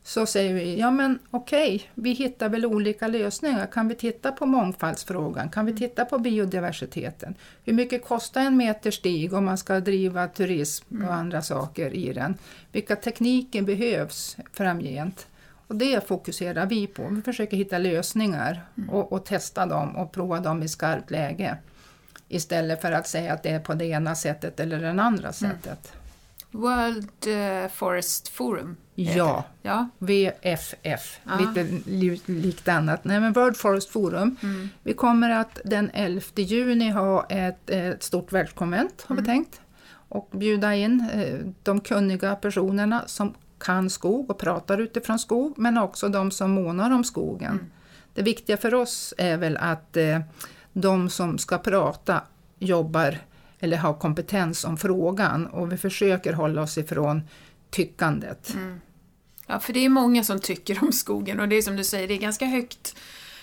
så 0.04 0.26
säger 0.26 0.54
vi, 0.54 0.80
ja 0.80 0.92
men 0.92 1.20
okej, 1.32 1.76
okay, 1.76 1.88
vi 1.94 2.12
hittar 2.12 2.50
väl 2.50 2.66
olika 2.66 3.08
lösningar. 3.08 3.68
Kan 3.68 3.88
vi 3.88 3.96
titta 3.96 4.32
på 4.32 4.46
mångfaldsfrågan? 4.46 5.50
Kan 5.50 5.66
vi 5.66 5.72
mm. 5.72 5.80
titta 5.80 6.06
på 6.06 6.18
biodiversiteten? 6.18 7.36
Hur 7.64 7.74
mycket 7.74 8.06
kostar 8.06 8.42
en 8.42 8.58
meter 8.58 8.92
stig 8.92 9.34
om 9.34 9.46
man 9.46 9.58
ska 9.58 9.80
driva 9.80 10.28
turism 10.28 10.86
och 10.90 11.02
mm. 11.02 11.14
andra 11.14 11.42
saker 11.42 11.94
i 11.96 12.14
den? 12.14 12.36
Vilka 12.72 12.96
tekniker 12.96 13.62
behövs 13.62 14.38
framgent? 14.54 15.28
Och 15.68 15.76
det 15.76 16.08
fokuserar 16.08 16.66
vi 16.66 16.88
på. 16.88 17.08
Vi 17.08 17.22
försöker 17.22 17.58
hitta 17.58 17.78
lösningar 17.78 18.66
mm. 18.78 18.90
och, 18.90 19.14
och 19.14 19.26
testa 19.26 19.66
dem 19.66 19.96
och 19.96 20.12
prova 20.12 20.40
dem 20.40 20.64
i 20.64 20.68
skarpt 20.68 21.12
läge. 21.12 21.58
Istället 22.30 22.82
för 22.82 22.92
att 22.92 23.08
säga 23.08 23.34
att 23.34 23.44
det 23.44 23.50
är 23.50 23.60
på 23.60 23.74
det 23.74 23.86
ena 23.86 24.16
sättet 24.16 24.60
eller 24.60 24.80
det 24.80 25.02
andra 25.02 25.34
sättet. 25.34 25.94
World 26.54 27.10
eh, 27.28 27.72
Forest 27.72 28.28
Forum? 28.28 28.76
Ja, 28.96 29.44
ja, 29.62 29.90
VFF, 29.98 31.20
ja. 31.24 31.38
lite 31.38 31.64
likt 32.26 32.68
annat. 32.68 33.04
Nej, 33.04 33.20
men 33.20 33.34
World 33.34 33.58
Forest 33.58 33.90
Forum. 33.90 34.36
Mm. 34.44 34.70
Vi 34.84 34.94
kommer 34.94 35.30
att 35.30 35.60
den 35.66 35.92
11 35.94 36.22
juni 36.36 36.90
ha 36.90 37.26
ett, 37.26 37.70
ett 37.70 38.04
stort 38.04 38.32
världskonvent, 38.32 39.06
har 39.08 39.16
mm. 39.16 39.24
vi 39.24 39.30
tänkt. 39.30 39.62
Och 40.10 40.30
bjuda 40.32 40.76
in 40.76 41.10
eh, 41.14 41.40
de 41.64 41.80
kunniga 41.80 42.36
personerna 42.36 43.04
som 43.06 43.34
kan 43.60 43.90
skog 43.90 44.30
och 44.30 44.38
pratar 44.38 44.78
utifrån 44.78 45.20
skog, 45.20 45.54
men 45.58 45.78
också 45.78 46.10
de 46.10 46.32
som 46.32 46.52
månar 46.52 46.92
om 46.92 47.04
skogen. 47.04 47.52
Mm. 47.52 47.72
Det 48.14 48.22
viktiga 48.22 48.58
för 48.58 48.74
oss 48.74 49.14
är 49.18 49.38
väl 49.38 49.58
att 49.58 49.98
eh, 49.98 50.20
de 50.74 51.10
som 51.10 51.38
ska 51.38 51.58
prata 51.58 52.22
jobbar 52.60 53.18
eller 53.64 53.78
har 53.78 53.94
kompetens 53.94 54.66
om 54.66 54.78
frågan 54.78 55.48
och 55.48 55.72
vi 55.72 55.78
försöker 55.78 56.34
hålla 56.34 56.62
oss 56.62 56.78
ifrån 56.78 57.22
tyckandet. 57.70 58.54
Mm. 58.54 58.82
Ja, 59.48 59.60
för 59.60 59.74
det 59.74 59.86
är 59.86 59.90
många 59.90 60.24
som 60.24 60.40
tycker 60.40 60.84
om 60.84 60.92
skogen 60.92 61.40
och 61.40 61.48
det 61.48 61.56
är 61.56 61.62
som 61.62 61.76
du 61.76 61.84
säger, 61.84 62.08
det 62.08 62.14
är 62.14 62.20
ganska 62.20 62.46
högt 62.46 62.96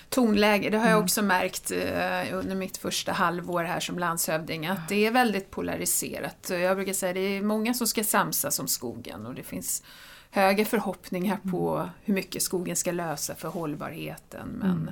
tonläge. 0.09 0.71
Det 0.71 0.79
har 0.79 0.85
jag 0.85 0.93
mm. 0.93 1.05
också 1.05 1.23
märkt 1.23 1.71
eh, 1.71 2.39
under 2.39 2.55
mitt 2.55 2.77
första 2.77 3.13
halvår 3.13 3.65
här 3.65 3.81
som 3.81 3.99
landshövding 3.99 4.67
att 4.67 4.89
det 4.89 5.07
är 5.07 5.11
väldigt 5.11 5.51
polariserat. 5.51 6.51
Jag 6.51 6.77
brukar 6.77 6.93
säga 6.93 7.11
att 7.11 7.15
det 7.15 7.37
är 7.37 7.43
många 7.43 7.75
som 7.75 7.87
ska 7.87 8.05
samsas 8.05 8.59
om 8.59 8.69
skogen 8.69 9.27
och 9.27 9.35
det 9.35 9.43
finns 9.43 9.83
höga 10.31 10.65
förhoppningar 10.65 11.39
på 11.51 11.77
mm. 11.77 11.89
hur 12.05 12.15
mycket 12.15 12.43
skogen 12.43 12.77
ska 12.77 12.93
lösa 12.93 13.35
för 13.35 13.49
hållbarheten. 13.49 14.49
Men 14.49 14.71
mm. 14.71 14.91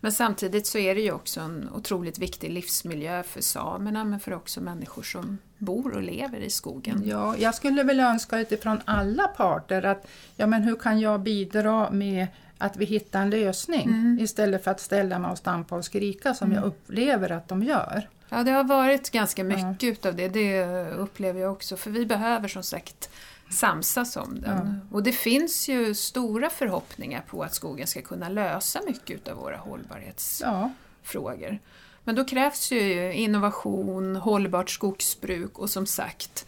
Men 0.00 0.12
samtidigt 0.12 0.66
så 0.66 0.78
är 0.78 0.94
det 0.94 1.00
ju 1.00 1.12
också 1.12 1.40
en 1.40 1.68
otroligt 1.74 2.18
viktig 2.18 2.50
livsmiljö 2.50 3.22
för 3.22 3.40
samerna 3.40 4.04
men 4.04 4.20
för 4.20 4.34
också 4.34 4.60
människor 4.60 5.02
som 5.02 5.38
bor 5.58 5.94
och 5.94 6.02
lever 6.02 6.38
i 6.38 6.50
skogen. 6.50 7.02
Ja, 7.04 7.34
jag 7.38 7.54
skulle 7.54 7.82
väl 7.82 8.00
önska 8.00 8.38
utifrån 8.38 8.80
alla 8.84 9.28
parter 9.28 9.82
att 9.82 10.06
ja, 10.36 10.46
men 10.46 10.62
hur 10.62 10.76
kan 10.76 11.00
jag 11.00 11.20
bidra 11.20 11.90
med 11.90 12.26
att 12.58 12.76
vi 12.76 12.84
hittar 12.84 13.22
en 13.22 13.30
lösning 13.30 13.84
mm. 13.84 14.18
istället 14.20 14.64
för 14.64 14.70
att 14.70 14.80
ställa 14.80 15.18
mig 15.18 15.30
och 15.30 15.38
stampa 15.38 15.76
och 15.76 15.84
skrika 15.84 16.34
som 16.34 16.46
mm. 16.46 16.56
jag 16.56 16.66
upplever 16.66 17.32
att 17.32 17.48
de 17.48 17.62
gör. 17.62 18.08
Ja, 18.28 18.42
det 18.42 18.50
har 18.50 18.64
varit 18.64 19.10
ganska 19.10 19.44
mycket 19.44 19.82
ja. 19.82 19.88
utav 19.88 20.16
det, 20.16 20.28
det 20.28 20.64
upplever 20.90 21.40
jag 21.40 21.52
också. 21.52 21.76
För 21.76 21.90
vi 21.90 22.06
behöver 22.06 22.48
som 22.48 22.62
sagt 22.62 23.10
samsas 23.50 24.16
om 24.16 24.40
den. 24.40 24.80
Ja. 24.90 24.96
Och 24.96 25.02
det 25.02 25.12
finns 25.12 25.68
ju 25.68 25.94
stora 25.94 26.50
förhoppningar 26.50 27.24
på 27.28 27.42
att 27.42 27.54
skogen 27.54 27.86
ska 27.86 28.02
kunna 28.02 28.28
lösa 28.28 28.80
mycket 28.86 29.28
av 29.28 29.36
våra 29.36 29.56
hållbarhetsfrågor. 29.56 31.58
Men 32.04 32.14
då 32.14 32.24
krävs 32.24 32.72
ju 32.72 33.12
innovation, 33.12 34.16
hållbart 34.16 34.70
skogsbruk 34.70 35.58
och 35.58 35.70
som 35.70 35.86
sagt 35.86 36.46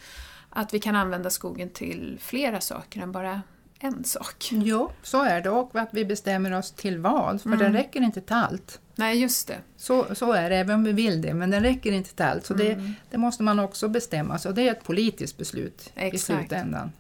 att 0.50 0.75
vi 0.75 0.80
kan 0.80 0.97
använda 0.97 1.30
skogen 1.30 1.71
till 1.71 2.18
flera 2.21 2.61
saker 2.61 3.00
än 3.00 3.12
bara 3.12 3.42
en 3.78 4.04
sak. 4.04 4.49
Jo, 4.50 4.90
så 5.02 5.23
är 5.23 5.40
det 5.40 5.50
och 5.50 5.76
att 5.76 5.88
vi 5.92 6.04
bestämmer 6.04 6.59
oss 6.59 6.71
till 6.71 6.99
vad, 6.99 7.40
för 7.40 7.49
mm. 7.49 7.59
den 7.59 7.73
räcker 7.73 8.00
inte 8.00 8.21
till 8.21 8.37
allt. 8.37 8.80
Nej, 8.94 9.20
just 9.20 9.49
det. 9.49 9.58
Så, 9.76 10.14
så 10.14 10.32
är 10.32 10.50
det, 10.50 10.56
även 10.56 10.75
om 10.75 10.84
vi 10.84 10.92
vill 10.92 11.22
det, 11.22 11.34
men 11.34 11.50
den 11.50 11.62
räcker 11.62 11.92
inte 11.92 12.14
till 12.14 12.25
allt. 12.25 12.46
Så 12.46 12.54
mm. 12.54 12.66
det, 12.66 12.92
det, 13.11 13.18
måste 13.18 13.42
man 13.42 13.58
också 13.58 13.88
bestämma 13.88 14.38
sig 14.38 14.49
och 14.49 14.54
det 14.54 14.68
är 14.68 14.72
ett 14.72 14.84
politiskt 14.84 15.37
beslut 15.37 15.92
Exakt. 15.94 16.14
i 16.14 16.18
slutändan. 16.18 16.92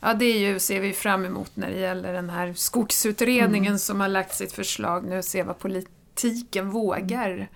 Ja, 0.00 0.14
det 0.14 0.24
är 0.24 0.38
ju, 0.38 0.58
ser 0.58 0.80
vi 0.80 0.92
fram 0.92 1.24
emot 1.24 1.56
när 1.56 1.70
det 1.70 1.78
gäller 1.78 2.12
den 2.12 2.30
här 2.30 2.54
skogsutredningen 2.54 3.72
mm. 3.72 3.78
som 3.78 4.00
har 4.00 4.08
lagt 4.08 4.34
sitt 4.34 4.52
förslag 4.52 5.04
nu, 5.04 5.22
se 5.22 5.42
vad 5.42 5.58
politiken 5.58 6.70
vågar 6.70 7.30
mm. 7.30 7.46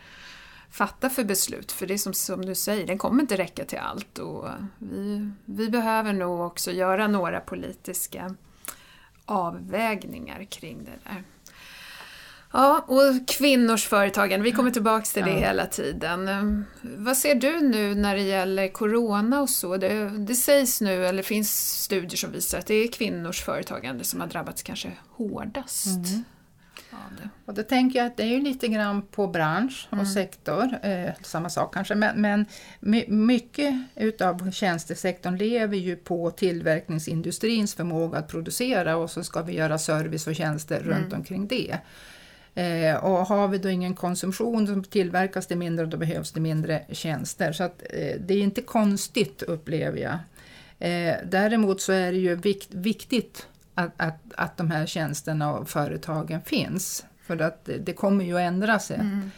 fatta 0.71 1.11
för 1.11 1.25
beslut. 1.25 1.73
För 1.73 1.87
det 1.87 1.95
är 1.95 1.99
som, 1.99 2.15
som 2.15 2.45
du 2.45 2.55
säger, 2.55 2.87
den 2.87 2.99
kommer 2.99 3.23
inte 3.23 3.37
räcka 3.37 3.65
till 3.65 3.79
allt 3.79 4.19
och 4.19 4.49
vi, 4.79 5.31
vi 5.45 5.69
behöver 5.69 6.13
nog 6.13 6.41
också 6.41 6.73
göra 6.73 7.07
några 7.07 7.41
politiska 7.41 8.35
avvägningar 9.25 10.45
kring 10.45 10.85
det 10.85 11.11
där. 11.11 11.25
Ja, 12.53 12.85
och 12.89 13.29
kvinnors 13.29 13.87
företagande, 13.87 14.45
vi 14.45 14.53
kommer 14.53 14.71
tillbaka 14.71 15.05
till 15.05 15.25
det 15.25 15.31
ja. 15.31 15.39
hela 15.39 15.67
tiden. 15.67 16.29
Ehm, 16.29 16.65
vad 16.83 17.17
ser 17.17 17.35
du 17.35 17.61
nu 17.61 17.95
när 17.95 18.15
det 18.15 18.23
gäller 18.23 18.69
Corona 18.69 19.41
och 19.41 19.51
så? 19.51 19.77
Det, 19.77 20.09
det 20.19 20.35
sägs 20.35 20.81
nu, 20.81 21.07
eller 21.07 21.23
finns 21.23 21.83
studier 21.83 22.17
som 22.17 22.33
visar 22.33 22.59
att 22.59 22.67
det 22.67 22.75
är 22.75 22.89
kvinnors 22.89 23.43
företagande 23.43 24.05
som 24.05 24.21
har 24.21 24.27
drabbats 24.27 24.63
kanske 24.63 24.93
hårdast. 25.11 25.87
Mm. 25.87 26.25
Och 27.45 27.55
då 27.55 27.63
tänker 27.63 27.99
jag 27.99 28.07
att 28.07 28.17
det 28.17 28.23
är 28.23 28.27
ju 28.27 28.41
lite 28.41 28.69
grann 28.69 29.03
på 29.03 29.27
bransch 29.27 29.87
och 29.91 29.95
mm. 29.95 30.07
sektor, 30.07 30.79
eh, 30.83 31.11
samma 31.23 31.51
sak 31.51 31.75
kanske, 31.75 31.95
men, 31.95 32.21
men 32.21 32.47
mycket 33.09 33.75
utav 33.97 34.51
tjänstesektorn 34.51 35.37
lever 35.37 35.77
ju 35.77 35.97
på 35.97 36.31
tillverkningsindustrins 36.31 37.75
förmåga 37.75 38.19
att 38.19 38.29
producera 38.29 38.97
och 38.97 39.11
så 39.11 39.25
ska 39.25 39.43
vi 39.43 39.53
göra 39.53 39.79
service 39.79 40.27
och 40.27 40.35
tjänster 40.35 40.81
mm. 40.81 40.89
runt 40.89 41.13
omkring 41.13 41.47
det. 41.47 41.79
Eh, 42.55 42.97
och 42.97 43.27
har 43.27 43.49
vi 43.49 43.59
då 43.59 43.69
ingen 43.69 43.95
konsumtion 43.95 44.67
så 44.67 44.91
tillverkas 44.91 45.47
det 45.47 45.57
mindre 45.57 45.85
och 45.85 45.91
då 45.91 45.97
behövs 45.97 46.33
det 46.33 46.41
mindre 46.41 46.85
tjänster. 46.93 47.53
Så 47.53 47.65
att, 47.65 47.83
eh, 47.91 48.21
det 48.21 48.35
är 48.35 48.43
inte 48.43 48.63
konstigt 48.63 49.43
upplever 49.43 49.99
jag. 49.99 50.19
Eh, 50.79 51.17
däremot 51.25 51.81
så 51.81 51.93
är 51.93 52.13
det 52.13 52.19
ju 52.19 52.35
vikt, 52.35 52.75
viktigt 52.75 53.47
att, 53.75 53.93
att, 53.97 54.19
att 54.35 54.57
de 54.57 54.71
här 54.71 54.87
tjänsterna 54.87 55.55
och 55.55 55.69
företagen 55.69 56.41
finns. 56.43 57.05
För 57.27 57.43
att 57.43 57.69
det 57.81 57.93
kommer 57.93 58.25
ju 58.25 58.37
att 58.37 58.41
ändra 58.41 58.79
sig. 58.79 58.97
Mm. 58.97 59.31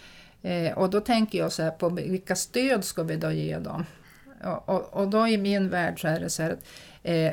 Eh, 0.42 0.78
och 0.78 0.90
då 0.90 1.00
tänker 1.00 1.38
jag 1.38 1.52
så 1.52 1.62
här 1.62 1.70
på 1.70 1.88
vilka 1.88 2.36
stöd 2.36 2.84
ska 2.84 3.02
vi 3.02 3.16
då 3.16 3.32
ge 3.32 3.58
dem? 3.58 3.86
Och, 4.44 4.68
och, 4.68 4.94
och 4.94 5.08
då 5.08 5.28
i 5.28 5.38
min 5.38 5.68
värld 5.68 6.00
så 6.00 6.08
är 6.08 6.20
det 6.20 6.30
så 6.30 6.42
här 6.42 6.50
att 6.50 6.64
eh, 7.02 7.32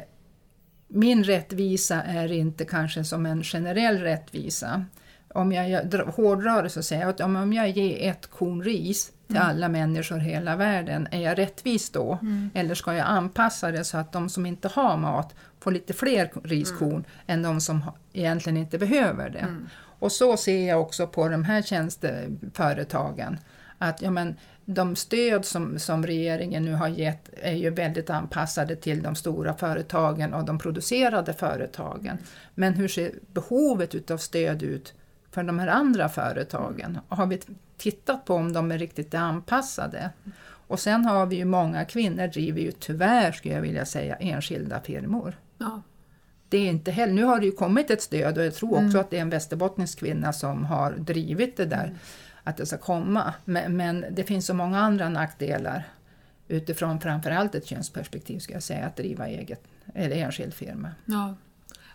min 0.87 1.23
rättvisa 1.23 2.01
är 2.01 2.31
inte 2.31 2.65
kanske 2.65 3.03
som 3.03 3.25
en 3.25 3.43
generell 3.43 3.97
rättvisa. 3.97 4.85
Om 5.33 5.51
jag 5.51 5.85
hårdrar 6.05 6.63
det 6.63 6.69
så 6.69 6.83
säger 6.83 7.01
jag 7.01 7.09
att 7.09 7.21
om 7.21 7.53
jag 7.53 7.69
ger 7.69 8.09
ett 8.09 8.27
korn 8.27 8.63
ris 8.63 9.11
till 9.27 9.35
mm. 9.35 9.49
alla 9.49 9.69
människor 9.69 10.17
i 10.17 10.21
hela 10.21 10.55
världen, 10.55 11.07
är 11.11 11.21
jag 11.21 11.37
rättvis 11.37 11.89
då? 11.89 12.19
Mm. 12.21 12.49
Eller 12.53 12.75
ska 12.75 12.93
jag 12.93 13.07
anpassa 13.07 13.71
det 13.71 13.83
så 13.83 13.97
att 13.97 14.11
de 14.11 14.29
som 14.29 14.45
inte 14.45 14.67
har 14.67 14.97
mat 14.97 15.35
får 15.59 15.71
lite 15.71 15.93
fler 15.93 16.31
riskorn 16.43 16.91
mm. 16.91 17.05
än 17.27 17.41
de 17.41 17.61
som 17.61 17.91
egentligen 18.13 18.57
inte 18.57 18.77
behöver 18.77 19.29
det? 19.29 19.39
Mm. 19.39 19.69
Och 19.99 20.11
så 20.11 20.37
ser 20.37 20.67
jag 20.67 20.81
också 20.81 21.07
på 21.07 21.29
de 21.29 21.43
här 21.43 21.61
tjänsteföretagen. 21.61 23.37
Att 23.77 24.01
ja, 24.01 24.11
men, 24.11 24.35
de 24.65 24.95
stöd 24.95 25.45
som, 25.45 25.79
som 25.79 26.05
regeringen 26.05 26.65
nu 26.65 26.73
har 26.73 26.87
gett 26.87 27.29
är 27.41 27.53
ju 27.53 27.69
väldigt 27.69 28.09
anpassade 28.09 28.75
till 28.75 29.03
de 29.03 29.15
stora 29.15 29.53
företagen 29.53 30.33
och 30.33 30.45
de 30.45 30.59
producerade 30.59 31.33
företagen. 31.33 32.17
Men 32.55 32.73
hur 32.73 32.87
ser 32.87 33.11
behovet 33.33 33.95
utav 33.95 34.17
stöd 34.17 34.63
ut 34.63 34.93
för 35.31 35.43
de 35.43 35.59
här 35.59 35.67
andra 35.67 36.09
företagen? 36.09 36.99
Har 37.09 37.27
vi 37.27 37.39
tittat 37.77 38.25
på 38.25 38.33
om 38.33 38.53
de 38.53 38.71
är 38.71 38.77
riktigt 38.77 39.13
anpassade? 39.13 40.09
Och 40.67 40.79
sen 40.79 41.05
har 41.05 41.25
vi 41.25 41.35
ju 41.35 41.45
många 41.45 41.85
kvinnor 41.85 42.27
driver 42.27 42.61
ju 42.61 42.71
tyvärr, 42.71 43.31
skulle 43.31 43.53
jag 43.53 43.61
vilja 43.61 43.85
säga, 43.85 44.15
enskilda 44.15 44.81
firmor. 44.81 45.37
Ja 45.57 45.81
det 46.49 46.57
är 46.57 46.69
inte 46.69 46.91
heller, 46.91 47.13
nu 47.13 47.23
har 47.23 47.39
det 47.39 47.45
ju 47.45 47.51
kommit 47.51 47.89
ett 47.89 48.01
stöd 48.01 48.37
och 48.37 48.45
jag 48.45 48.55
tror 48.55 48.71
också 48.71 48.81
mm. 48.81 48.99
att 48.99 49.09
det 49.09 49.17
är 49.17 49.21
en 49.21 49.29
västerbottnisk 49.29 49.99
kvinna 49.99 50.33
som 50.33 50.65
har 50.65 50.91
drivit 50.91 51.57
det 51.57 51.65
där, 51.65 51.83
mm. 51.83 51.97
att 52.43 52.57
det 52.57 52.65
ska 52.65 52.77
komma. 52.77 53.33
Men, 53.45 53.77
men, 53.77 54.05
det 54.11 54.23
finns 54.23 54.45
så 54.45 54.53
många 54.53 54.79
andra 54.79 55.09
nackdelar 55.09 55.83
utifrån 56.47 56.99
framförallt 56.99 57.55
ett 57.55 57.65
könsperspektiv, 57.65 58.39
ska 58.39 58.53
jag 58.53 58.63
säga, 58.63 58.85
att 58.85 58.95
driva 58.95 59.27
eget 59.27 59.63
eller 59.93 60.15
enskild 60.15 60.53
firma. 60.53 60.91
Ja. 61.05 61.35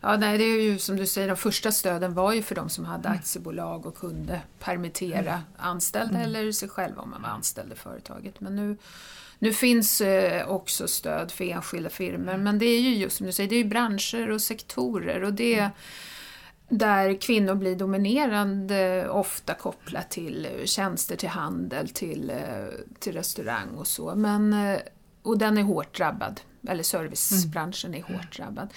Ja, 0.01 0.17
nej, 0.17 0.39
det 0.39 0.45
är 0.45 0.63
ju 0.63 0.79
som 0.79 0.97
du 0.97 1.07
säger, 1.07 1.29
de 1.29 1.37
första 1.37 1.73
stöden 1.73 2.15
var 2.15 2.33
ju 2.33 2.43
för 2.43 2.55
de 2.55 2.69
som 2.69 2.85
hade 2.85 3.09
mm. 3.09 3.19
aktiebolag 3.19 3.87
och 3.87 3.97
kunde 3.97 4.41
permittera 4.59 5.33
mm. 5.33 5.43
anställda 5.57 6.15
mm. 6.15 6.23
eller 6.23 6.53
sig 6.53 6.69
själva 6.69 7.03
om 7.03 7.11
man 7.11 7.23
var 7.23 7.29
anställd 7.29 7.73
i 7.73 7.77
företaget. 7.77 8.41
Men 8.41 8.57
nu 8.57 8.77
nu 9.39 9.53
finns 9.53 10.01
eh, 10.01 10.49
också 10.49 10.89
stöd 10.89 11.33
för 11.33 11.45
enskilda 11.45 11.91
firmor 11.91 12.37
men 12.37 12.59
det 12.59 12.67
är 12.67 12.81
ju 12.81 12.95
just 12.95 13.17
som 13.17 13.27
du 13.27 13.33
säger, 13.33 13.51
det 13.51 13.57
är 13.57 13.65
branscher 13.65 14.31
och 14.31 14.41
sektorer 14.41 15.23
och 15.23 15.33
det 15.33 15.55
är 15.55 15.71
där 16.69 17.21
kvinnor 17.21 17.55
blir 17.55 17.77
dominerande, 17.77 19.09
ofta 19.09 19.55
kopplat 19.55 20.11
till 20.11 20.49
tjänster, 20.65 21.17
till 21.17 21.29
handel, 21.29 21.89
till, 21.89 22.31
eh, 22.31 22.67
till 22.99 23.13
restaurang 23.13 23.69
och 23.69 23.87
så. 23.87 24.15
Men, 24.15 24.53
eh, 24.53 24.79
och 25.23 25.39
den 25.39 25.59
är 25.59 25.63
hårt 25.63 25.97
drabbad, 25.97 26.41
eller 26.69 26.83
servicebranschen 26.83 27.95
är 27.95 28.03
hårt 28.03 28.37
drabbad. 28.37 28.69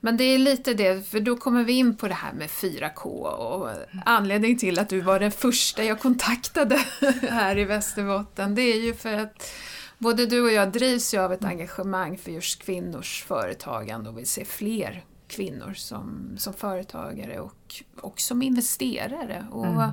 Men 0.00 0.16
det 0.16 0.24
är 0.24 0.38
lite 0.38 0.74
det, 0.74 1.08
för 1.08 1.20
då 1.20 1.36
kommer 1.36 1.64
vi 1.64 1.72
in 1.72 1.96
på 1.96 2.08
det 2.08 2.14
här 2.14 2.32
med 2.32 2.48
4K 2.48 3.04
och 3.04 3.68
anledningen 4.06 4.58
till 4.58 4.78
att 4.78 4.88
du 4.88 5.00
var 5.00 5.20
den 5.20 5.30
första 5.30 5.84
jag 5.84 6.00
kontaktade 6.00 6.76
här 7.30 7.58
i 7.58 7.64
Västerbotten, 7.64 8.54
det 8.54 8.62
är 8.62 8.80
ju 8.80 8.94
för 8.94 9.12
att 9.12 9.50
både 9.98 10.26
du 10.26 10.42
och 10.42 10.52
jag 10.52 10.72
drivs 10.72 11.14
ju 11.14 11.18
av 11.18 11.32
ett 11.32 11.44
engagemang 11.44 12.18
för 12.18 12.30
just 12.30 12.62
kvinnors 12.62 13.24
företagande 13.24 14.10
och 14.10 14.18
vill 14.18 14.26
se 14.26 14.44
fler 14.44 15.04
kvinnor 15.28 15.74
som, 15.74 16.34
som 16.38 16.52
företagare 16.52 17.40
och, 17.40 17.82
och 18.00 18.20
som 18.20 18.42
investerare. 18.42 19.46
Och 19.50 19.66
mm. 19.66 19.90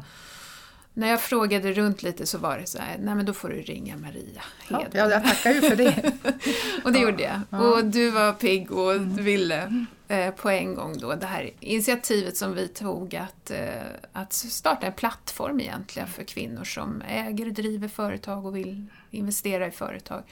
När 0.97 1.10
jag 1.10 1.21
frågade 1.21 1.73
runt 1.73 2.03
lite 2.03 2.25
så 2.25 2.38
var 2.38 2.57
det 2.57 2.65
så 2.65 2.77
här, 2.77 2.97
nej 2.99 3.15
men 3.15 3.25
då 3.25 3.33
får 3.33 3.49
du 3.49 3.62
ringa 3.62 3.97
Maria 3.97 4.41
Hed. 4.67 4.88
Ja, 4.91 5.10
jag 5.10 5.23
tackar 5.23 5.51
ju 5.51 5.62
för 5.62 5.75
det. 5.75 6.12
och 6.83 6.91
det 6.91 6.99
ja, 6.99 7.05
gjorde 7.05 7.23
jag. 7.23 7.41
Ja. 7.49 7.60
Och 7.60 7.86
du 7.86 8.10
var 8.10 8.33
pigg 8.33 8.71
och 8.71 8.93
mm. 8.93 9.15
ville 9.15 9.86
eh, 10.07 10.33
på 10.33 10.49
en 10.49 10.75
gång 10.75 10.97
då 10.97 11.15
det 11.15 11.25
här 11.25 11.51
initiativet 11.60 12.38
som 12.38 12.53
vi 12.53 12.67
tog 12.67 13.15
att, 13.15 13.51
eh, 13.51 13.81
att 14.13 14.33
starta 14.33 14.88
en 14.88 14.93
plattform 14.93 15.60
egentligen 15.60 16.07
för 16.07 16.23
kvinnor 16.23 16.63
som 16.63 17.03
äger 17.07 17.45
och 17.45 17.53
driver 17.53 17.88
företag 17.88 18.45
och 18.45 18.55
vill 18.55 18.86
investera 19.12 19.67
i 19.67 19.71
företag 19.71 20.23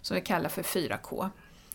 som 0.00 0.14
vi 0.14 0.20
kallar 0.20 0.48
för 0.48 0.62
4K. 0.62 1.30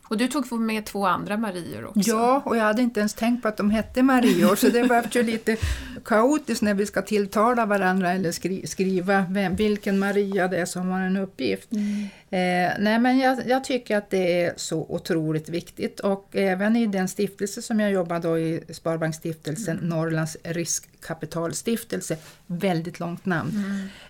Och 0.10 0.18
du 0.18 0.28
tog 0.28 0.52
med 0.60 0.86
två 0.86 1.06
andra 1.06 1.38
Marior 1.38 1.86
också. 1.86 2.10
Ja, 2.10 2.42
och 2.46 2.58
jag 2.58 2.64
hade 2.64 2.82
inte 2.82 3.00
ens 3.00 3.14
tänkt 3.14 3.42
på 3.42 3.48
att 3.48 3.58
de 3.58 3.70
hette 3.70 4.04
Marior, 4.04 4.56
så 4.56 4.70
det 4.70 4.84
var 4.84 5.06
ju 5.12 5.24
lite 5.24 5.58
kaotiskt 6.06 6.62
när 6.62 6.74
vi 6.74 6.86
ska 6.86 7.02
tilltala 7.02 7.66
varandra 7.66 8.12
eller 8.12 8.32
skri 8.32 8.68
skriva 8.68 9.26
vem, 9.30 9.56
vilken 9.56 10.00
Maria 10.00 10.48
det 10.48 10.58
är 10.58 10.66
som 10.66 10.90
har 10.90 11.02
en 11.02 11.18
uppgift. 11.18 11.72
Mm. 11.72 12.04
Eh, 12.30 12.74
nej, 12.80 13.00
men 13.00 13.20
jag, 13.20 13.48
jag, 13.48 13.64
tycker 13.64 13.98
att 13.98 14.10
det 14.10 14.44
är 14.44 14.54
så 14.56 14.86
otroligt 14.90 15.50
viktigt 15.50 16.00
och 16.00 16.30
även 16.32 16.76
i 16.76 16.88
den 16.88 17.08
stiftelse 17.08 17.62
som 17.62 17.80
jag 17.80 17.92
jobbar 17.92 18.20
då 18.20 18.40
i, 18.40 18.64
Sparbanksstiftelsen, 18.70 19.78
mm. 19.78 19.90
Norrlands 19.90 20.38
riskkapitalstiftelse, 20.44 22.18
väldigt 22.48 23.00
långt 23.00 23.26
namn. 23.26 23.52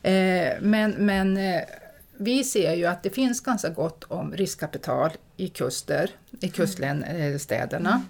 Mm. 0.04 0.48
Eh, 0.50 0.54
men 0.62 0.92
men 0.92 1.38
eh, 1.38 1.62
vi 2.20 2.44
ser 2.44 2.74
ju 2.74 2.86
att 2.86 3.04
det 3.04 3.10
finns 3.10 3.42
ganska 3.42 3.70
gott 3.70 4.04
om 4.04 4.34
riskkapital 4.34 5.12
i 5.38 5.48
kuster, 5.48 6.10
i 6.42 6.50
kuststäderna. 6.50 8.02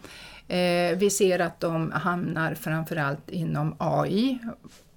Mm. 0.47 0.93
Eh, 0.93 0.97
vi 0.97 1.09
ser 1.09 1.39
att 1.39 1.59
de 1.59 1.91
hamnar 1.91 2.53
framförallt 2.53 3.29
inom 3.29 3.75
AI, 3.77 4.39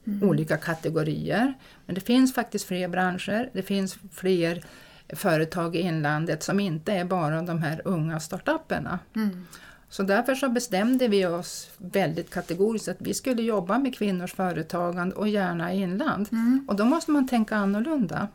mm. 0.06 0.28
olika 0.28 0.56
kategorier. 0.56 1.54
Men 1.86 1.94
det 1.94 2.00
finns 2.00 2.34
faktiskt 2.34 2.64
fler 2.64 2.88
branscher, 2.88 3.50
det 3.52 3.62
finns 3.62 3.98
fler 4.12 4.64
företag 5.08 5.76
i 5.76 5.80
inlandet 5.80 6.42
som 6.42 6.60
inte 6.60 6.92
är 6.92 7.04
bara 7.04 7.42
de 7.42 7.62
här 7.62 7.82
unga 7.84 8.20
startupperna. 8.20 8.98
Mm. 9.16 9.46
Så 9.88 10.02
därför 10.02 10.34
så 10.34 10.48
bestämde 10.48 11.08
vi 11.08 11.26
oss 11.26 11.70
väldigt 11.76 12.30
kategoriskt 12.30 12.88
att 12.88 12.96
vi 13.00 13.14
skulle 13.14 13.42
jobba 13.42 13.78
med 13.78 13.94
kvinnors 13.94 14.34
företagande 14.34 15.14
och 15.14 15.28
gärna 15.28 15.74
i 15.74 15.80
inland. 15.80 16.28
Mm. 16.32 16.64
Och 16.68 16.76
då 16.76 16.84
måste 16.84 17.10
man 17.10 17.28
tänka 17.28 17.56
annorlunda. 17.56 18.28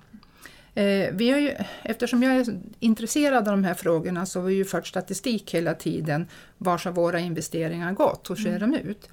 Eh, 0.78 1.14
vi 1.14 1.32
har 1.32 1.40
ju, 1.40 1.54
eftersom 1.84 2.24
jag 2.24 2.36
är 2.36 2.60
intresserad 2.80 3.38
av 3.38 3.44
de 3.44 3.64
här 3.64 3.74
frågorna 3.74 4.26
så 4.26 4.40
har 4.40 4.48
vi 4.48 4.54
ju 4.54 4.66
fört 4.66 4.88
statistik 4.88 5.54
hela 5.54 5.74
tiden. 5.74 6.28
Var 6.58 6.78
har 6.86 6.92
våra 6.92 7.20
investeringar 7.20 7.94
gått? 7.94 8.30
Hur 8.30 8.36
ser 8.36 8.56
mm. 8.56 8.72
de 8.72 8.78
ut? 8.78 9.10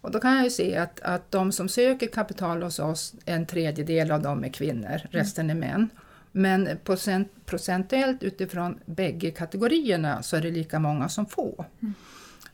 Och 0.00 0.10
då 0.10 0.20
kan 0.20 0.34
jag 0.34 0.44
ju 0.44 0.50
se 0.50 0.76
att, 0.76 1.00
att 1.00 1.30
de 1.30 1.52
som 1.52 1.68
söker 1.68 2.06
kapital 2.06 2.62
hos 2.62 2.78
oss, 2.78 3.14
en 3.24 3.46
tredjedel 3.46 4.10
av 4.10 4.22
dem 4.22 4.44
är 4.44 4.48
kvinnor, 4.48 4.86
mm. 4.86 5.08
resten 5.10 5.50
är 5.50 5.54
män. 5.54 5.88
Men 6.32 6.68
procent, 6.84 7.28
procentuellt 7.46 8.22
utifrån 8.22 8.78
bägge 8.86 9.30
kategorierna 9.30 10.22
så 10.22 10.36
är 10.36 10.40
det 10.40 10.50
lika 10.50 10.78
många 10.78 11.08
som 11.08 11.26
får. 11.26 11.64
Mm. 11.82 11.94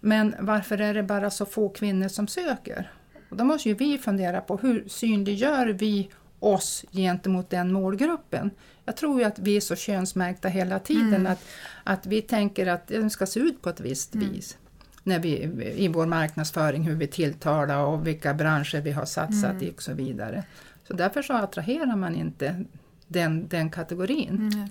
Men 0.00 0.34
varför 0.40 0.80
är 0.80 0.94
det 0.94 1.02
bara 1.02 1.30
så 1.30 1.46
få 1.46 1.68
kvinnor 1.68 2.08
som 2.08 2.28
söker? 2.28 2.92
Och 3.30 3.36
då 3.36 3.44
måste 3.44 3.68
ju 3.68 3.74
vi 3.74 3.98
fundera 3.98 4.40
på 4.40 4.56
hur 4.56 4.88
synliggör 4.88 5.66
vi 5.66 6.10
oss 6.44 6.84
gentemot 6.92 7.50
den 7.50 7.72
målgruppen. 7.72 8.50
Jag 8.84 8.96
tror 8.96 9.20
ju 9.20 9.24
att 9.24 9.38
vi 9.38 9.56
är 9.56 9.60
så 9.60 9.76
könsmärkta 9.76 10.48
hela 10.48 10.78
tiden 10.78 11.14
mm. 11.14 11.32
att, 11.32 11.44
att 11.84 12.06
vi 12.06 12.22
tänker 12.22 12.66
att 12.66 12.88
den 12.88 13.10
ska 13.10 13.26
se 13.26 13.40
ut 13.40 13.62
på 13.62 13.68
ett 13.68 13.80
visst 13.80 14.14
mm. 14.14 14.30
vis. 14.30 14.58
När 15.02 15.18
vi, 15.18 15.30
I 15.76 15.88
vår 15.88 16.06
marknadsföring, 16.06 16.82
hur 16.82 16.94
vi 16.94 17.06
tilltalar 17.06 17.84
och 17.84 18.06
vilka 18.06 18.34
branscher 18.34 18.80
vi 18.80 18.90
har 18.90 19.04
satsat 19.04 19.50
mm. 19.50 19.62
i 19.62 19.70
och 19.70 19.82
så 19.82 19.92
vidare. 19.92 20.44
Så 20.88 20.94
därför 20.94 21.22
så 21.22 21.32
attraherar 21.32 21.96
man 21.96 22.14
inte 22.14 22.64
den, 23.08 23.48
den 23.48 23.70
kategorin. 23.70 24.50
Mm. 24.52 24.68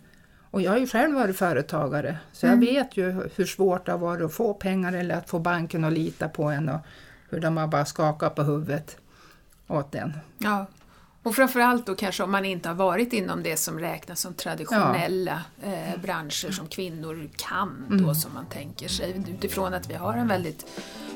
Och 0.51 0.61
jag 0.61 0.71
har 0.71 0.77
ju 0.77 0.87
själv 0.87 1.15
varit 1.15 1.37
företagare 1.37 2.17
så 2.31 2.45
jag 2.45 2.53
mm. 2.53 2.65
vet 2.65 2.97
ju 2.97 3.29
hur 3.35 3.45
svårt 3.45 3.85
det 3.85 3.91
har 3.91 3.99
varit 3.99 4.25
att 4.25 4.33
få 4.33 4.53
pengar 4.53 4.93
eller 4.93 5.15
att 5.15 5.29
få 5.29 5.39
banken 5.39 5.83
att 5.83 5.93
lita 5.93 6.29
på 6.29 6.43
en 6.43 6.69
och 6.69 6.79
hur 7.29 7.39
de 7.39 7.57
har 7.57 7.67
bara 7.67 7.85
skakat 7.85 8.35
på 8.35 8.43
huvudet 8.43 8.97
åt 9.67 9.91
den. 9.91 10.13
Ja, 10.37 10.65
och 11.23 11.35
framförallt 11.35 11.85
då 11.85 11.95
kanske 11.95 12.23
om 12.23 12.31
man 12.31 12.45
inte 12.45 12.69
har 12.69 12.75
varit 12.75 13.13
inom 13.13 13.43
det 13.43 13.57
som 13.57 13.79
räknas 13.79 14.19
som 14.19 14.33
traditionella 14.33 15.41
ja. 15.63 15.67
eh, 15.67 16.01
branscher 16.01 16.51
som 16.51 16.67
kvinnor 16.67 17.29
kan 17.37 17.85
då 17.89 17.95
mm. 17.95 18.15
som 18.15 18.33
man 18.33 18.45
tänker 18.45 18.87
sig 18.87 19.23
utifrån 19.27 19.73
att 19.73 19.89
vi 19.89 19.93
har 19.93 20.13
en 20.13 20.27
väldigt 20.27 20.65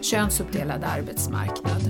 könsuppdelad 0.01 0.83
arbetsmarknad. 0.83 1.81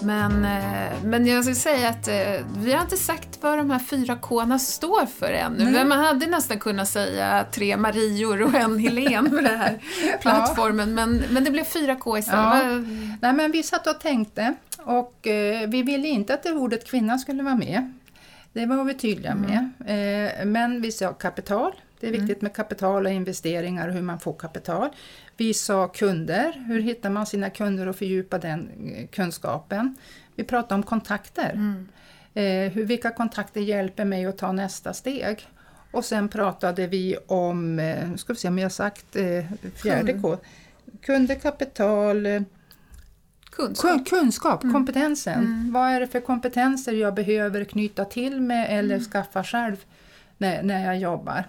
Men, 0.00 0.44
eh, 0.44 1.02
men 1.04 1.26
jag 1.26 1.44
skulle 1.44 1.56
säga 1.56 1.88
att 1.88 2.08
eh, 2.08 2.14
vi 2.58 2.72
har 2.72 2.82
inte 2.82 2.96
sagt 2.96 3.31
vad 3.42 3.58
de 3.58 3.70
här 3.70 3.78
fyra 3.78 4.16
K 4.16 4.58
står 4.58 5.06
för 5.06 5.32
ännu. 5.32 5.64
Nej. 5.64 5.72
Men 5.72 5.88
man 5.88 5.98
hade 5.98 6.26
nästan 6.26 6.58
kunnat 6.58 6.88
säga 6.88 7.46
tre 7.52 7.76
Marior 7.76 8.42
och 8.42 8.54
en 8.54 8.78
Helen 8.78 9.30
för 9.30 9.42
den 9.42 9.60
här 9.60 9.78
plattformen. 10.20 10.94
Men, 10.94 11.22
men 11.30 11.44
det 11.44 11.50
blev 11.50 11.64
fyra 11.64 11.96
K 11.96 12.18
istället. 12.18 12.64
Ja. 12.64 12.78
Nej, 13.20 13.32
men 13.32 13.52
vi 13.52 13.62
satt 13.62 13.86
och 13.86 14.00
tänkte 14.00 14.54
och 14.78 15.26
eh, 15.26 15.68
vi 15.68 15.82
ville 15.82 16.08
inte 16.08 16.34
att 16.34 16.42
det 16.42 16.52
ordet 16.52 16.86
kvinna 16.86 17.18
skulle 17.18 17.42
vara 17.42 17.54
med. 17.54 17.92
Det 18.52 18.66
var 18.66 18.84
vi 18.84 18.94
tydliga 18.94 19.34
med. 19.34 19.70
Eh, 19.86 20.46
men 20.46 20.82
vi 20.82 20.92
sa 20.92 21.12
kapital. 21.12 21.72
Det 22.00 22.08
är 22.08 22.12
viktigt 22.12 22.42
med 22.42 22.54
kapital 22.54 23.06
och 23.06 23.12
investeringar 23.12 23.88
och 23.88 23.94
hur 23.94 24.02
man 24.02 24.20
får 24.20 24.32
kapital. 24.32 24.88
Vi 25.36 25.54
sa 25.54 25.88
kunder. 25.88 26.64
Hur 26.68 26.80
hittar 26.80 27.10
man 27.10 27.26
sina 27.26 27.50
kunder 27.50 27.86
och 27.88 27.96
fördjupa 27.96 28.38
den 28.38 28.70
eh, 28.96 29.06
kunskapen? 29.06 29.96
Vi 30.34 30.44
pratade 30.44 30.74
om 30.74 30.82
kontakter. 30.82 31.52
Eh, 32.34 32.72
hur, 32.72 32.84
vilka 32.84 33.10
kontakter 33.10 33.60
hjälper 33.60 34.04
mig 34.04 34.26
att 34.26 34.38
ta 34.38 34.52
nästa 34.52 34.92
steg? 34.92 35.48
Och 35.90 36.04
sen 36.04 36.28
pratade 36.28 36.86
vi 36.86 37.16
om, 37.26 37.78
eh, 37.78 38.14
ska 38.14 38.32
vi 38.32 38.38
se 38.38 38.48
om 38.48 38.58
jag 38.58 38.72
sagt 38.72 39.16
eh, 39.16 39.44
fjärde 39.74 40.12
K. 40.22 40.36
Kunder, 41.02 41.34
kapital, 41.34 42.26
eh, 42.26 42.42
Kunskap. 43.50 43.90
Kun- 43.90 44.04
Kunskap, 44.04 44.60
kompetensen. 44.60 45.70
Vad 45.72 45.90
är 45.90 46.00
det 46.00 46.06
för 46.06 46.20
kompetenser 46.20 46.92
jag 46.92 47.14
behöver 47.14 47.64
knyta 47.64 48.04
till 48.04 48.40
med 48.40 48.78
eller 48.78 49.00
skaffa 49.00 49.44
själv 49.44 49.76
när, 50.38 50.62
när 50.62 50.84
jag 50.84 50.98
jobbar? 50.98 51.44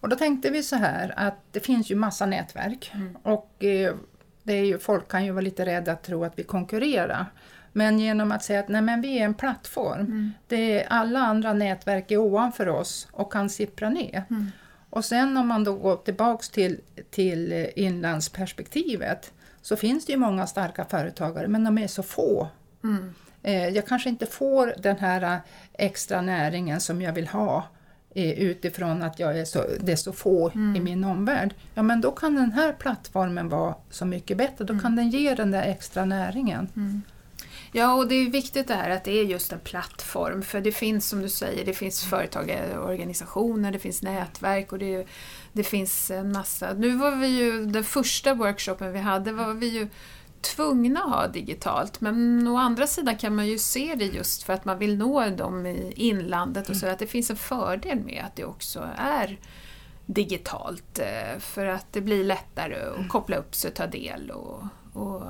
Och 0.00 0.08
då 0.08 0.16
tänkte 0.16 0.50
vi 0.50 0.62
så 0.62 0.76
här 0.76 1.14
att 1.16 1.38
det 1.50 1.60
finns 1.60 1.90
ju 1.90 1.94
massa 1.96 2.26
nätverk 2.26 2.92
och 3.22 3.64
eh, 3.64 3.94
det 4.42 4.52
är 4.52 4.64
ju, 4.64 4.78
folk 4.78 5.08
kan 5.08 5.24
ju 5.24 5.30
vara 5.30 5.40
lite 5.42 5.66
rädda 5.66 5.92
att 5.92 6.02
tro 6.02 6.24
att 6.24 6.38
vi 6.38 6.42
konkurrerar. 6.42 7.26
Men 7.72 7.98
genom 7.98 8.32
att 8.32 8.44
säga 8.44 8.60
att 8.60 8.68
nej, 8.68 8.82
men 8.82 9.00
vi 9.00 9.18
är 9.18 9.24
en 9.24 9.34
plattform, 9.34 10.32
det 10.48 10.80
är, 10.82 10.86
alla 10.90 11.20
andra 11.20 11.52
nätverk 11.52 12.10
är 12.10 12.16
ovanför 12.16 12.68
oss 12.68 13.08
och 13.12 13.32
kan 13.32 13.50
sippra 13.50 13.90
ner. 13.90 14.24
Och 14.90 15.04
sen 15.04 15.36
om 15.36 15.48
man 15.48 15.64
då 15.64 15.72
går 15.74 15.96
tillbaks 15.96 16.48
till, 16.50 16.80
till 17.10 17.66
inlandsperspektivet 17.76 19.32
så 19.62 19.76
finns 19.76 20.06
det 20.06 20.12
ju 20.12 20.18
många 20.18 20.46
starka 20.46 20.84
företagare 20.84 21.48
men 21.48 21.64
de 21.64 21.78
är 21.78 21.86
så 21.86 22.02
få. 22.02 22.48
Eh, 23.42 23.68
Jag 23.68 23.86
kanske 23.86 24.08
inte 24.08 24.26
får 24.26 24.74
den 24.78 24.96
här 24.98 25.22
eh, 25.22 25.36
extra 25.72 26.20
näringen 26.22 26.80
som 26.80 27.02
jag 27.02 27.12
vill 27.12 27.28
ha 27.28 27.64
eh, 28.14 28.30
utifrån 28.30 29.02
att 29.02 29.18
jag 29.18 29.38
är 29.38 29.44
så, 29.44 29.64
det 29.80 29.92
är 29.92 29.96
så 29.96 30.12
få 30.12 30.50
i 30.76 30.80
min 30.80 31.04
omvärld. 31.04 31.54
Ja 31.74 31.82
men 31.82 32.00
då 32.00 32.10
kan 32.10 32.34
den 32.34 32.52
här 32.52 32.72
plattformen 32.72 33.48
vara 33.48 33.74
så 33.90 34.04
mycket 34.04 34.36
bättre, 34.36 34.64
då 34.64 34.78
kan 34.78 34.96
den 34.96 35.10
ge 35.10 35.34
den 35.34 35.50
där 35.50 35.62
extra 35.62 36.04
näringen. 36.04 36.68
Ja, 37.74 37.94
och 37.94 38.08
det 38.08 38.14
är 38.14 38.30
viktigt 38.30 38.68
det 38.68 38.74
här 38.74 38.90
att 38.90 39.04
det 39.04 39.12
är 39.20 39.24
just 39.24 39.52
en 39.52 39.60
plattform. 39.60 40.42
För 40.42 40.60
det 40.60 40.72
finns, 40.72 41.08
som 41.08 41.22
du 41.22 41.28
säger, 41.28 41.64
det 41.64 41.72
finns 41.72 42.04
företagarorganisationer, 42.04 43.72
det 43.72 43.78
finns 43.78 44.02
nätverk 44.02 44.72
och 44.72 44.78
det, 44.78 45.06
det 45.52 45.64
finns 45.64 46.10
en 46.10 46.32
massa. 46.32 46.72
Nu 46.72 46.96
var 46.96 47.16
vi 47.16 47.26
ju, 47.26 47.66
den 47.66 47.84
första 47.84 48.34
workshopen 48.34 48.92
vi 48.92 48.98
hade 48.98 49.32
var 49.32 49.54
vi 49.54 49.66
ju 49.66 49.88
tvungna 50.40 51.00
att 51.00 51.10
ha 51.10 51.28
digitalt. 51.28 52.00
Men 52.00 52.48
å 52.48 52.56
andra 52.56 52.86
sidan 52.86 53.16
kan 53.16 53.34
man 53.34 53.46
ju 53.46 53.58
se 53.58 53.94
det 53.94 54.04
just 54.04 54.42
för 54.42 54.52
att 54.52 54.64
man 54.64 54.78
vill 54.78 54.98
nå 54.98 55.26
dem 55.28 55.66
i 55.66 55.92
inlandet 55.96 56.68
och 56.68 56.76
så, 56.76 56.86
att 56.86 56.98
det 56.98 57.06
finns 57.06 57.30
en 57.30 57.36
fördel 57.36 58.00
med 58.00 58.22
att 58.26 58.36
det 58.36 58.44
också 58.44 58.88
är 58.96 59.38
digitalt. 60.06 60.98
eh, 60.98 61.38
För 61.38 61.66
att 61.66 61.86
det 61.92 62.00
blir 62.00 62.24
lättare 62.24 62.76
att 63.00 63.08
koppla 63.08 63.36
upp 63.36 63.54
sig 63.54 63.68
och 63.68 63.74
ta 63.74 63.86
del 63.86 64.30
och, 64.30 64.62
och, 64.92 65.22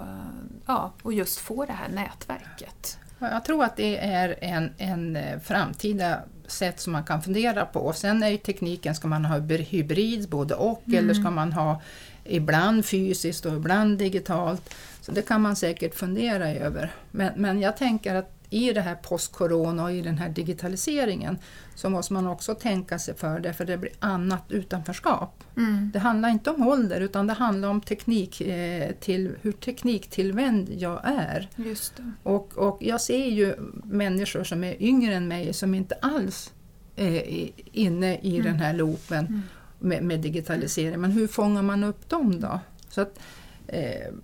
ja, 0.67 0.93
och 1.03 1.13
just 1.13 1.39
få 1.39 1.65
det 1.65 1.73
här 1.73 1.89
nätverket. 1.89 2.99
Ja, 3.19 3.31
Jag 3.31 3.45
tror 3.45 3.65
att 3.65 3.77
det 3.77 3.99
är 3.99 4.39
en, 4.41 4.71
en 4.79 5.17
eh, 5.17 5.39
framtida 5.41 6.19
sätt 6.47 6.81
som 6.81 6.93
man 6.93 7.05
kan 7.05 7.23
fundera 7.23 7.65
på. 7.67 7.93
Sen 7.93 8.23
är 8.23 8.29
ju 8.29 8.37
tekniken, 8.37 8.95
ska 8.95 9.09
man 9.09 9.25
ha 9.25 9.37
hyb- 9.39 9.63
hybrid, 9.69 10.29
både 10.29 10.55
och, 10.55 10.83
eller 10.95 11.15
ska 11.15 11.31
man 11.31 11.53
ha 11.53 11.81
ibland 12.25 12.85
fysiskt 12.87 13.47
och 13.47 13.53
ibland 13.57 13.99
digitalt? 13.99 14.75
Så 15.01 15.13
det 15.13 15.23
kan 15.23 15.41
man 15.41 15.57
säkert 15.57 15.95
fundera 15.95 16.49
över. 16.51 16.91
Men, 17.11 17.33
men 17.37 17.61
jag 17.61 17.77
tänker 17.77 18.15
att 18.15 18.31
i 18.53 18.73
det 18.73 18.81
här 18.81 18.95
post-corona 18.95 19.85
och 19.85 19.93
i 19.93 20.03
den 20.03 20.19
här 20.19 20.29
digitaliseringen 20.29 21.39
så 21.75 21.91
måste 21.91 22.13
man 22.13 22.27
också 22.27 22.55
tänka 22.55 22.99
sig 22.99 23.15
för 23.15 23.41
det, 23.41 23.53
för 23.53 23.65
det 23.65 23.77
blir 23.79 23.93
annat 23.99 24.43
utanförskap. 24.53 25.45
Det 25.93 25.99
handlar 25.99 26.29
inte 26.29 26.51
om 26.51 26.69
ålder 26.69 27.01
utan 27.01 27.27
det 27.27 27.33
handlar 27.33 27.69
om 27.69 27.81
teknik, 27.81 28.41
eh, 28.41 28.91
till, 29.01 29.31
hur 29.43 29.53
tekniktillvänd 29.53 30.69
jag 30.79 31.01
är. 31.05 31.49
Just 31.57 31.97
det. 31.97 32.13
Och, 32.23 32.53
och 32.59 32.79
jag 32.81 33.01
ser 33.01 33.27
ju 33.27 33.55
människor 33.85 34.45
som 34.45 34.65
är 34.65 34.83
yngre 34.83 35.15
än 35.15 35.29
mig 35.29 35.53
som 35.53 35.75
inte 35.75 35.95
alls 36.03 36.53
är 36.97 37.11
i- 37.11 37.53
inne 37.73 38.19
i 38.19 38.41
den 38.41 38.55
här 38.55 38.75
loopen 38.75 39.43
med, 39.79 40.03
med 40.05 40.21
digitalisering. 40.21 41.01
Men 41.01 41.11
hur 41.11 41.27
fångar 41.27 41.63
man 41.63 41.85
upp 41.85 42.09
dem 42.09 42.41
då? 42.41 42.61
Så 42.89 43.01
att, 43.01 43.19
eh, 43.19 43.23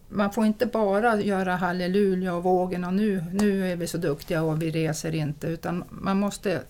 man 0.09 0.33
får 0.33 0.47
inte 0.47 0.67
bara 0.67 1.21
göra 1.21 1.57
halleluja 1.57 2.35
och 2.35 2.43
vågen 2.43 2.85
och 2.85 2.95
nu, 2.95 3.25
nu 3.33 3.73
är 3.73 3.77
vi 3.77 3.87
så 3.87 3.99
duktiga 3.99 4.43
och 4.43 4.63
vi 4.63 4.71
reser 4.71 5.15
inte. 5.15 5.47
Utan 5.47 5.85
man 5.91 6.21
måste 6.21 6.63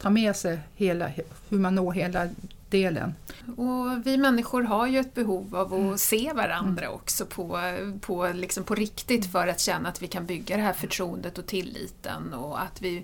ta 0.00 0.10
med 0.10 0.36
sig 0.36 0.58
hela, 0.74 1.10
hur 1.48 1.58
man 1.58 1.74
når 1.74 1.92
hela 1.92 2.28
delen. 2.70 3.14
Och 3.56 4.06
vi 4.06 4.16
människor 4.16 4.62
har 4.62 4.86
ju 4.86 4.98
ett 4.98 5.14
behov 5.14 5.56
av 5.56 5.74
att 5.74 6.00
se 6.00 6.32
varandra 6.32 6.90
också 6.90 7.26
på, 7.26 7.60
på, 8.00 8.28
liksom 8.34 8.64
på 8.64 8.74
riktigt 8.74 9.32
för 9.32 9.48
att 9.48 9.60
känna 9.60 9.88
att 9.88 10.02
vi 10.02 10.06
kan 10.06 10.26
bygga 10.26 10.56
det 10.56 10.62
här 10.62 10.72
förtroendet 10.72 11.38
och 11.38 11.46
tilliten 11.46 12.34
och 12.34 12.62
att 12.62 12.82
vi 12.82 13.02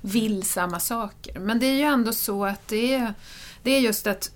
vill 0.00 0.42
samma 0.42 0.80
saker. 0.80 1.38
Men 1.38 1.58
det 1.58 1.66
är 1.66 1.74
ju 1.74 1.82
ändå 1.82 2.12
så 2.12 2.44
att 2.44 2.68
det 2.68 2.94
är, 2.94 3.14
det 3.62 3.70
är 3.70 3.80
just 3.80 4.06
att 4.06 4.30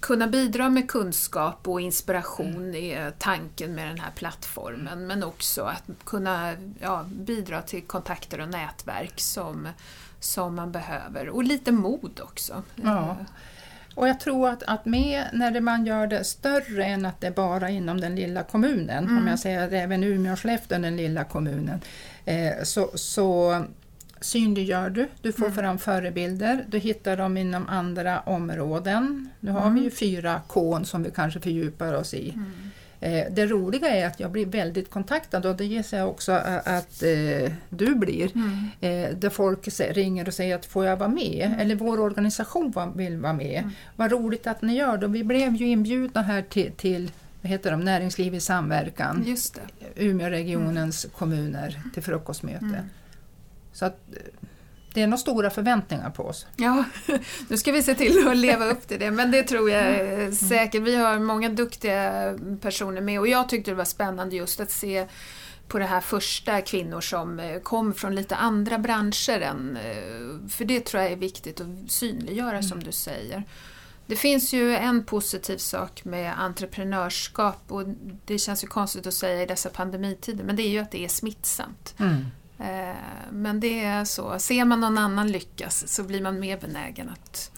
kunna 0.00 0.26
bidra 0.26 0.68
med 0.68 0.90
kunskap 0.90 1.68
och 1.68 1.80
inspiration 1.80 2.74
är 2.74 3.10
tanken 3.10 3.74
med 3.74 3.88
den 3.88 4.00
här 4.00 4.10
plattformen. 4.10 5.06
Men 5.06 5.22
också 5.22 5.62
att 5.62 5.84
kunna 6.04 6.54
ja, 6.80 7.04
bidra 7.08 7.62
till 7.62 7.82
kontakter 7.82 8.40
och 8.40 8.48
nätverk 8.48 9.20
som, 9.20 9.68
som 10.20 10.54
man 10.54 10.72
behöver. 10.72 11.28
Och 11.28 11.44
lite 11.44 11.72
mod 11.72 12.20
också. 12.24 12.62
Ja. 12.74 13.16
Och 13.94 14.08
jag 14.08 14.20
tror 14.20 14.48
att, 14.48 14.62
att 14.62 14.84
med 14.86 15.24
när 15.32 15.60
man 15.60 15.86
gör 15.86 16.06
det 16.06 16.24
större 16.24 16.84
än 16.84 17.06
att 17.06 17.20
det 17.20 17.26
är 17.26 17.30
bara 17.30 17.70
inom 17.70 18.00
den 18.00 18.16
lilla 18.16 18.42
kommunen, 18.42 19.18
om 19.18 19.26
jag 19.26 19.38
säger 19.38 19.66
att 19.66 19.72
även 19.72 20.04
Umeå 20.04 20.32
och 20.32 20.40
Skellefteå 20.40 20.78
är 20.78 20.82
den 20.82 20.96
lilla 20.96 21.24
kommunen, 21.24 21.80
eh, 22.24 22.52
så, 22.62 22.90
så 22.94 23.64
synliggör 24.20 24.90
du, 24.90 25.08
du 25.22 25.32
får 25.32 25.50
fram 25.50 25.78
förebilder, 25.78 26.64
du 26.68 26.78
hittar 26.78 27.16
dem 27.16 27.36
inom 27.36 27.68
andra 27.68 28.20
områden. 28.20 29.28
Nu 29.40 29.50
har 29.50 29.70
vi 29.70 29.80
ju 29.80 29.90
fyra 29.90 30.40
K 30.46 30.84
som 30.84 31.02
vi 31.02 31.10
kanske 31.10 31.40
fördjupar 31.40 31.94
oss 31.94 32.14
i. 32.14 32.34
Eh, 33.00 33.24
Det 33.30 33.46
roliga 33.46 33.88
är 33.88 34.06
att 34.06 34.20
jag 34.20 34.30
blir 34.30 34.46
väldigt 34.46 34.90
kontaktad 34.90 35.46
och 35.46 35.56
det 35.56 35.64
gissar 35.64 35.98
jag 35.98 36.08
också 36.08 36.32
att 36.64 37.02
eh, 37.02 37.52
du 37.68 37.94
blir. 37.94 38.24
Eh, 38.80 39.16
där 39.16 39.30
folk 39.30 39.68
ringer 39.90 40.28
och 40.28 40.34
säger 40.34 40.54
att 40.54 40.66
får 40.66 40.84
jag 40.84 40.96
vara 40.96 41.08
med? 41.08 41.54
Eller 41.58 41.74
vår 41.74 42.00
organisation 42.00 42.92
vill 42.96 43.16
vara 43.16 43.32
med. 43.32 43.70
Vad 43.96 44.12
roligt 44.12 44.46
att 44.46 44.62
ni 44.62 44.76
gör 44.76 44.96
det. 44.98 45.06
Vi 45.06 45.24
blev 45.24 45.56
ju 45.56 45.66
inbjudna 45.68 46.22
här 46.22 46.42
till, 46.42 46.72
till 46.72 47.10
vad 47.42 47.50
heter 47.50 47.70
de, 47.70 47.80
Näringsliv 47.80 48.34
i 48.34 48.40
samverkan, 48.40 49.24
Just 49.26 49.54
det. 49.54 50.04
Umeåregionens 50.04 51.06
kommuner 51.16 51.80
till 51.94 52.02
frukostmöte. 52.02 52.84
Så 53.78 53.84
att, 53.84 53.98
eh, 54.12 54.22
det 54.94 55.02
är 55.02 55.06
nog 55.06 55.18
stora 55.18 55.50
förväntningar 55.50 56.10
på 56.10 56.22
oss. 56.22 56.46
Ja, 56.56 56.84
nu 57.48 57.56
ska 57.56 57.72
vi 57.72 57.82
se 57.82 57.94
till 57.94 58.28
att 58.28 58.36
leva 58.36 58.66
upp 58.66 58.88
till 58.88 58.98
det, 58.98 59.10
men 59.10 59.30
det 59.30 59.42
tror 59.42 59.70
jag 59.70 59.82
är 59.82 60.30
säkert. 60.30 60.82
Vi 60.82 60.96
har 60.96 61.18
många 61.18 61.48
duktiga 61.48 62.34
personer 62.60 63.00
med 63.00 63.20
och 63.20 63.28
jag 63.28 63.48
tyckte 63.48 63.70
det 63.70 63.74
var 63.74 63.84
spännande 63.84 64.36
just 64.36 64.60
att 64.60 64.70
se 64.70 65.06
på 65.68 65.78
det 65.78 65.84
här 65.84 66.00
första 66.00 66.60
kvinnor 66.60 67.00
som 67.00 67.40
eh, 67.40 67.60
kom 67.60 67.94
från 67.94 68.14
lite 68.14 68.36
andra 68.36 68.78
branscher 68.78 69.40
än, 69.40 69.76
eh, 69.76 70.48
för 70.48 70.64
det 70.64 70.80
tror 70.80 71.02
jag 71.02 71.12
är 71.12 71.16
viktigt 71.16 71.60
att 71.60 71.90
synliggöra 71.90 72.62
som 72.62 72.82
du 72.82 72.92
säger. 72.92 73.42
Det 74.06 74.16
finns 74.16 74.52
ju 74.52 74.76
en 74.76 75.04
positiv 75.04 75.56
sak 75.56 76.04
med 76.04 76.40
entreprenörskap 76.40 77.62
och 77.68 77.84
det 78.24 78.38
känns 78.38 78.64
ju 78.64 78.68
konstigt 78.68 79.06
att 79.06 79.14
säga 79.14 79.42
i 79.42 79.46
dessa 79.46 79.68
pandemitider, 79.68 80.44
men 80.44 80.56
det 80.56 80.62
är 80.62 80.70
ju 80.70 80.78
att 80.78 80.90
det 80.90 81.04
är 81.04 81.08
smittsamt. 81.08 81.94
Eh, 81.98 82.06
Men 83.30 83.60
det 83.60 83.84
är 83.84 84.04
så, 84.04 84.38
ser 84.38 84.64
man 84.64 84.80
någon 84.80 84.98
annan 84.98 85.28
lyckas 85.32 85.88
så 85.88 86.02
blir 86.02 86.22
man 86.22 86.40
mer 86.40 86.58
benägen 86.58 87.08
att 87.08 87.50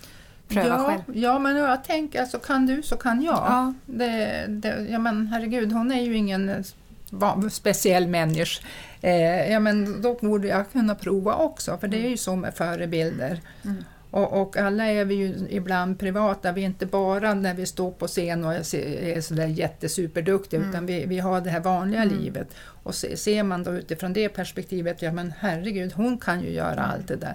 pröva 0.49 0.69
ja, 0.69 0.85
själv. 0.85 1.17
Ja, 1.19 1.39
men 1.39 1.57
jag 1.57 1.85
tänker 1.85 2.21
alltså 2.21 2.39
kan 2.39 2.67
du 2.67 2.83
så 2.83 2.97
kan 2.97 3.23
jag. 3.23 3.35
Ja. 3.35 3.75
Det, 3.87 4.45
det, 4.49 4.87
ja, 4.91 4.99
men 4.99 5.27
herregud, 5.27 5.73
hon 5.73 5.93
är 5.93 6.03
ju 6.03 6.17
ingen 6.17 6.65
va- 7.11 7.51
speciell 7.51 8.07
människa 8.07 8.63
Eh, 9.03 9.53
ja, 9.53 9.61
men 9.61 10.03
då 10.03 10.15
borde 10.15 10.49
jag 10.49 10.73
kunna 10.73 10.95
prova 10.95 11.35
också, 11.35 11.79
för 11.79 11.89
det 11.89 12.07
är 12.07 12.09
ju 12.09 12.17
så 12.17 12.37
med 12.37 12.55
förebilder. 12.55 13.41
Mm. 13.65 13.85
Och, 14.11 14.41
och, 14.41 14.57
alla 14.57 14.87
är 14.87 15.05
vi 15.05 15.15
ju 15.15 15.47
ibland 15.51 15.99
privata, 15.99 16.53
vi 16.53 16.61
är 16.61 16.67
inte 16.67 16.87
bara 16.87 17.35
när 17.35 17.55
vi 17.55 17.67
står 17.67 17.91
på 17.91 18.07
scen 18.07 18.45
och 18.45 18.55
är, 18.55 18.75
är 18.75 19.21
sådär 19.21 19.47
jättesuperduktiga, 19.47 20.61
mm. 20.61 20.71
utan 20.71 20.87
vi, 20.87 21.07
vi 21.07 21.19
har 21.19 21.41
det 21.41 21.51
här 21.51 21.61
vanliga 21.61 22.03
mm. 22.03 22.19
livet. 22.19 22.49
Och 22.83 22.95
se, 22.95 23.17
ser 23.17 23.43
man 23.43 23.63
då 23.63 23.71
utifrån 23.71 24.13
det 24.13 24.29
perspektivet, 24.29 25.03
ja 25.03 25.13
men 25.13 25.33
herregud, 25.39 25.93
hon 25.93 26.19
kan 26.19 26.41
ju 26.41 26.51
göra 26.51 26.85
allt 26.85 27.09
det 27.09 27.17
där 27.17 27.35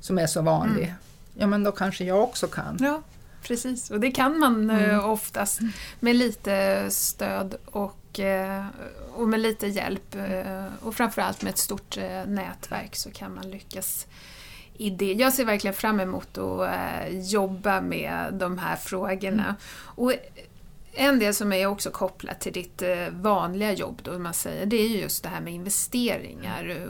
som 0.00 0.18
är 0.18 0.26
så 0.26 0.42
vanligt. 0.42 0.88
Mm. 0.88 0.96
Ja 1.34 1.46
men 1.46 1.64
då 1.64 1.72
kanske 1.72 2.04
jag 2.04 2.22
också 2.22 2.46
kan. 2.46 2.78
Ja, 2.80 3.02
precis. 3.42 3.90
Och 3.90 4.00
det 4.00 4.10
kan 4.10 4.38
man 4.38 4.70
eh, 4.70 4.84
mm. 4.84 5.04
oftast 5.04 5.60
med 6.00 6.16
lite 6.16 6.86
stöd 6.90 7.54
och, 7.64 8.20
eh, 8.20 8.64
och 9.14 9.28
med 9.28 9.40
lite 9.40 9.66
hjälp. 9.66 10.14
Eh, 10.14 10.64
och 10.80 10.94
framförallt 10.94 11.42
med 11.42 11.50
ett 11.50 11.58
stort 11.58 11.98
nätverk 12.26 12.96
så 12.96 13.10
kan 13.10 13.34
man 13.34 13.50
lyckas 13.50 14.06
i 14.74 14.90
det. 14.90 15.12
Jag 15.12 15.32
ser 15.32 15.44
verkligen 15.44 15.74
fram 15.74 16.00
emot 16.00 16.38
att 16.38 17.30
jobba 17.30 17.80
med 17.80 18.34
de 18.34 18.58
här 18.58 18.76
frågorna. 18.76 19.42
Mm. 19.42 19.54
Och 19.74 20.12
en 20.92 21.18
del 21.18 21.34
som 21.34 21.52
är 21.52 21.66
också 21.66 21.90
kopplat 21.90 22.40
till 22.40 22.52
ditt 22.52 22.82
vanliga 23.10 23.72
jobb, 23.72 24.00
då 24.02 24.18
man 24.18 24.34
säger, 24.34 24.66
det 24.66 24.76
är 24.76 24.88
just 24.88 25.22
det 25.22 25.28
här 25.28 25.40
med 25.40 25.52
investeringar 25.52 26.88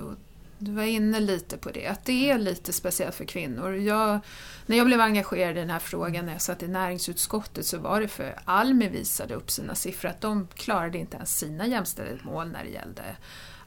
du 0.65 0.73
var 0.73 0.83
inne 0.83 1.21
lite 1.21 1.57
på 1.57 1.71
det, 1.71 1.87
att 1.87 2.05
det 2.05 2.31
är 2.31 2.39
lite 2.39 2.73
speciellt 2.73 3.15
för 3.15 3.25
kvinnor. 3.25 3.75
Jag, 3.75 4.21
när 4.67 4.77
jag 4.77 4.87
blev 4.87 5.01
engagerad 5.01 5.57
i 5.57 5.61
den 5.61 5.71
här 5.71 5.79
frågan 5.79 6.27
när 6.27 6.33
jag 6.33 6.43
satt 6.43 6.63
i 6.63 6.69
näringsutskottet 6.69 7.67
så 7.67 7.79
var 7.79 8.01
det 8.01 8.09
för 8.09 8.39
Almi 8.45 8.89
visade 8.89 9.35
upp 9.35 9.51
sina 9.51 9.75
siffror 9.75 10.11
att 10.11 10.21
de 10.21 10.49
klarade 10.55 10.99
inte 10.99 11.17
ens 11.17 11.39
sina 11.39 11.67
jämställdhetsmål 11.67 12.49
när 12.51 12.65
det 12.65 12.71
gällde 12.71 13.03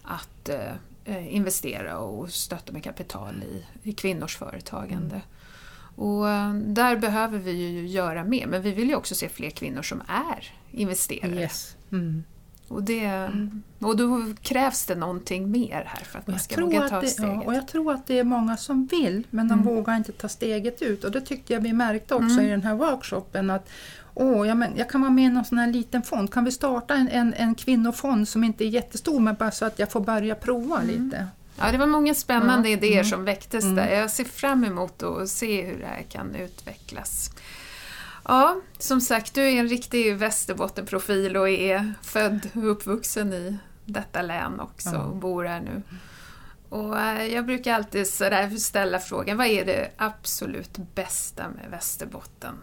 att 0.03 0.49
eh, 0.49 0.73
investera 1.05 1.97
och 1.97 2.29
stötta 2.29 2.73
med 2.73 2.83
kapital 2.83 3.43
i, 3.43 3.65
i 3.89 3.93
kvinnors 3.93 4.37
företagande. 4.37 5.15
Mm. 5.15 5.27
Och 5.95 6.29
eh, 6.29 6.53
där 6.53 6.95
behöver 6.95 7.39
vi 7.39 7.51
ju 7.51 7.87
göra 7.87 8.23
mer, 8.23 8.47
men 8.47 8.61
vi 8.61 8.71
vill 8.71 8.89
ju 8.89 8.95
också 8.95 9.15
se 9.15 9.29
fler 9.29 9.49
kvinnor 9.49 9.81
som 9.81 10.01
är 10.07 10.53
investerare. 10.71 11.41
Yes. 11.41 11.75
Mm. 11.91 12.23
Och, 12.67 12.83
det, 12.83 13.29
och 13.79 13.97
då 13.97 14.33
krävs 14.41 14.85
det 14.85 14.95
någonting 14.95 15.51
mer 15.51 15.83
här 15.87 16.03
för 16.05 16.19
att 16.19 16.27
man 16.27 16.39
ska 16.39 16.61
våga 16.61 16.89
ta 16.89 17.01
det, 17.01 17.07
steget. 17.07 17.33
Ja, 17.35 17.41
och 17.41 17.53
jag 17.53 17.67
tror 17.67 17.93
att 17.93 18.07
det 18.07 18.19
är 18.19 18.23
många 18.23 18.57
som 18.57 18.85
vill 18.85 19.27
men 19.29 19.47
de 19.47 19.53
mm. 19.53 19.75
vågar 19.75 19.95
inte 19.95 20.11
ta 20.11 20.29
steget 20.29 20.81
ut 20.81 21.03
och 21.03 21.11
det 21.11 21.21
tyckte 21.21 21.53
jag 21.53 21.61
vi 21.61 21.73
märkte 21.73 22.15
också 22.15 22.29
mm. 22.29 22.45
i 22.45 22.49
den 22.49 22.63
här 22.63 22.75
workshopen 22.75 23.49
att 23.49 23.69
Åh, 24.17 24.47
ja, 24.47 24.55
men 24.55 24.77
jag 24.77 24.89
kan 24.89 25.01
vara 25.01 25.11
med 25.11 25.25
i 25.25 25.29
någon 25.29 25.45
sån 25.45 25.57
här 25.57 25.71
liten 25.71 26.03
fond. 26.03 26.33
Kan 26.33 26.45
vi 26.45 26.51
starta 26.51 26.93
en, 26.93 27.09
en, 27.09 27.33
en 27.33 27.55
kvinnofond 27.55 28.27
som 28.27 28.43
inte 28.43 28.65
är 28.65 28.67
jättestor 28.67 29.19
men 29.19 29.35
bara 29.35 29.51
så 29.51 29.65
att 29.65 29.79
jag 29.79 29.91
får 29.91 30.01
börja 30.01 30.35
prova 30.35 30.81
mm. 30.81 30.87
lite? 30.87 31.27
Ja, 31.59 31.71
det 31.71 31.77
var 31.77 31.87
många 31.87 32.13
spännande 32.13 32.69
ja. 32.69 32.77
idéer 32.77 32.93
mm. 32.93 33.05
som 33.05 33.25
väcktes 33.25 33.63
där. 33.63 33.87
Mm. 33.87 33.99
Jag 33.99 34.11
ser 34.11 34.23
fram 34.23 34.63
emot 34.63 35.03
att 35.03 35.29
se 35.29 35.61
hur 35.61 35.79
det 35.79 35.85
här 35.85 36.03
kan 36.03 36.35
utvecklas. 36.35 37.31
Ja, 38.27 38.61
som 38.79 39.01
sagt, 39.01 39.33
du 39.33 39.41
är 39.41 39.59
en 39.59 39.67
riktig 39.67 40.15
Västerbottenprofil 40.15 41.37
och 41.37 41.49
är 41.49 41.93
född 42.01 42.49
och 42.53 42.71
uppvuxen 42.71 43.33
i 43.33 43.57
detta 43.85 44.21
län 44.21 44.59
också 44.59 44.97
och 44.97 45.15
bor 45.15 45.43
här 45.43 45.59
nu. 45.59 45.81
Och 46.69 46.99
eh, 46.99 47.25
jag 47.25 47.45
brukar 47.45 47.73
alltid 47.73 48.07
ställa 48.61 48.99
frågan, 48.99 49.37
vad 49.37 49.47
är 49.47 49.65
det 49.65 49.91
absolut 49.97 50.77
bästa 50.95 51.43
med 51.49 51.71
Västerbotten? 51.71 52.55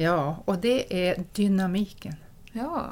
Ja, 0.00 0.42
och 0.44 0.58
det 0.58 1.08
är 1.10 1.24
dynamiken. 1.32 2.16
Ja. 2.52 2.90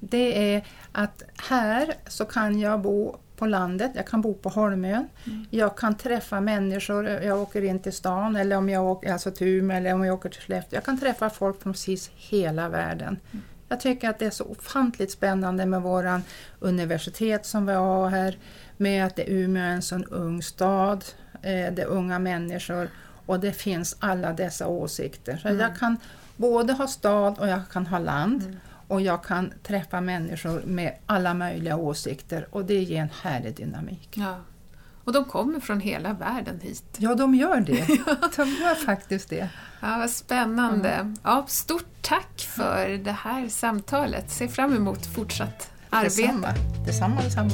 Det 0.00 0.54
är 0.54 0.66
att 0.92 1.22
här 1.36 1.94
så 2.06 2.24
kan 2.24 2.60
jag 2.60 2.80
bo 2.80 3.16
på 3.36 3.46
landet, 3.46 3.90
jag 3.94 4.06
kan 4.06 4.20
bo 4.20 4.34
på 4.34 4.48
Holmön, 4.48 5.08
mm. 5.26 5.46
jag 5.50 5.76
kan 5.76 5.96
träffa 5.96 6.40
människor, 6.40 7.08
jag 7.08 7.38
åker 7.42 7.62
in 7.62 7.78
till 7.78 7.92
stan 7.92 8.36
eller 8.36 8.56
om 8.56 8.68
jag 8.68 8.84
åker 8.84 9.12
alltså 9.12 9.30
till 9.30 9.46
Umeå 9.46 9.76
eller 9.76 9.94
om 9.94 10.04
jag 10.04 10.14
åker 10.14 10.28
till 10.28 10.40
Skellefteå. 10.40 10.76
Jag 10.76 10.84
kan 10.84 11.00
träffa 11.00 11.30
folk 11.30 11.62
från 11.62 11.72
precis 11.72 12.10
hela 12.16 12.68
världen. 12.68 13.18
Mm. 13.32 13.44
Jag 13.68 13.80
tycker 13.80 14.10
att 14.10 14.18
det 14.18 14.26
är 14.26 14.30
så 14.30 14.44
ofantligt 14.44 15.10
spännande 15.10 15.66
med 15.66 15.82
våran 15.82 16.22
universitet 16.60 17.46
som 17.46 17.66
vi 17.66 17.72
har 17.72 18.08
här, 18.08 18.38
med 18.76 19.06
att 19.06 19.16
det 19.16 19.30
Umeå 19.30 19.62
är 19.62 19.68
en 19.68 19.82
sån 19.82 20.04
ung 20.04 20.42
stad, 20.42 21.04
eh, 21.42 21.72
det 21.72 21.82
är 21.82 21.86
unga 21.86 22.18
människor 22.18 22.88
och 23.26 23.40
det 23.40 23.52
finns 23.52 23.96
alla 24.00 24.32
dessa 24.32 24.66
åsikter. 24.66 25.36
Så 25.36 25.48
mm. 25.48 25.60
jag 25.60 25.76
kan 25.76 25.96
både 26.40 26.72
ha 26.72 26.86
stad 26.86 27.38
och 27.38 27.48
jag 27.48 27.60
kan 27.72 27.86
ha 27.86 27.98
land. 27.98 28.42
Mm 28.42 28.56
och 28.90 29.00
jag 29.00 29.24
kan 29.24 29.52
träffa 29.62 30.00
människor 30.00 30.62
med 30.66 30.96
alla 31.06 31.34
möjliga 31.34 31.76
åsikter 31.76 32.46
och 32.50 32.64
det 32.64 32.82
ger 32.82 33.02
en 33.02 33.10
härlig 33.22 33.56
dynamik. 33.56 34.08
Ja. 34.12 34.36
Och 35.04 35.12
de 35.12 35.24
kommer 35.24 35.60
från 35.60 35.80
hela 35.80 36.12
världen 36.12 36.60
hit. 36.60 36.96
Ja, 36.98 37.14
de 37.14 37.34
gör 37.34 37.60
det. 37.60 37.86
de 38.36 38.48
gör 38.48 38.74
faktiskt 38.74 39.30
det. 39.30 39.48
Ja, 39.80 39.98
vad 39.98 40.10
spännande. 40.10 40.90
Mm. 40.90 41.16
Ja, 41.22 41.44
stort 41.48 42.02
tack 42.02 42.40
för 42.40 42.88
det 42.88 43.12
här 43.12 43.48
samtalet. 43.48 44.30
Ser 44.30 44.48
fram 44.48 44.76
emot 44.76 45.06
fortsatt 45.06 45.70
arbete. 45.90 46.22
Detsamma, 46.22 46.48
detsamma. 46.86 47.20
detsamma. 47.22 47.50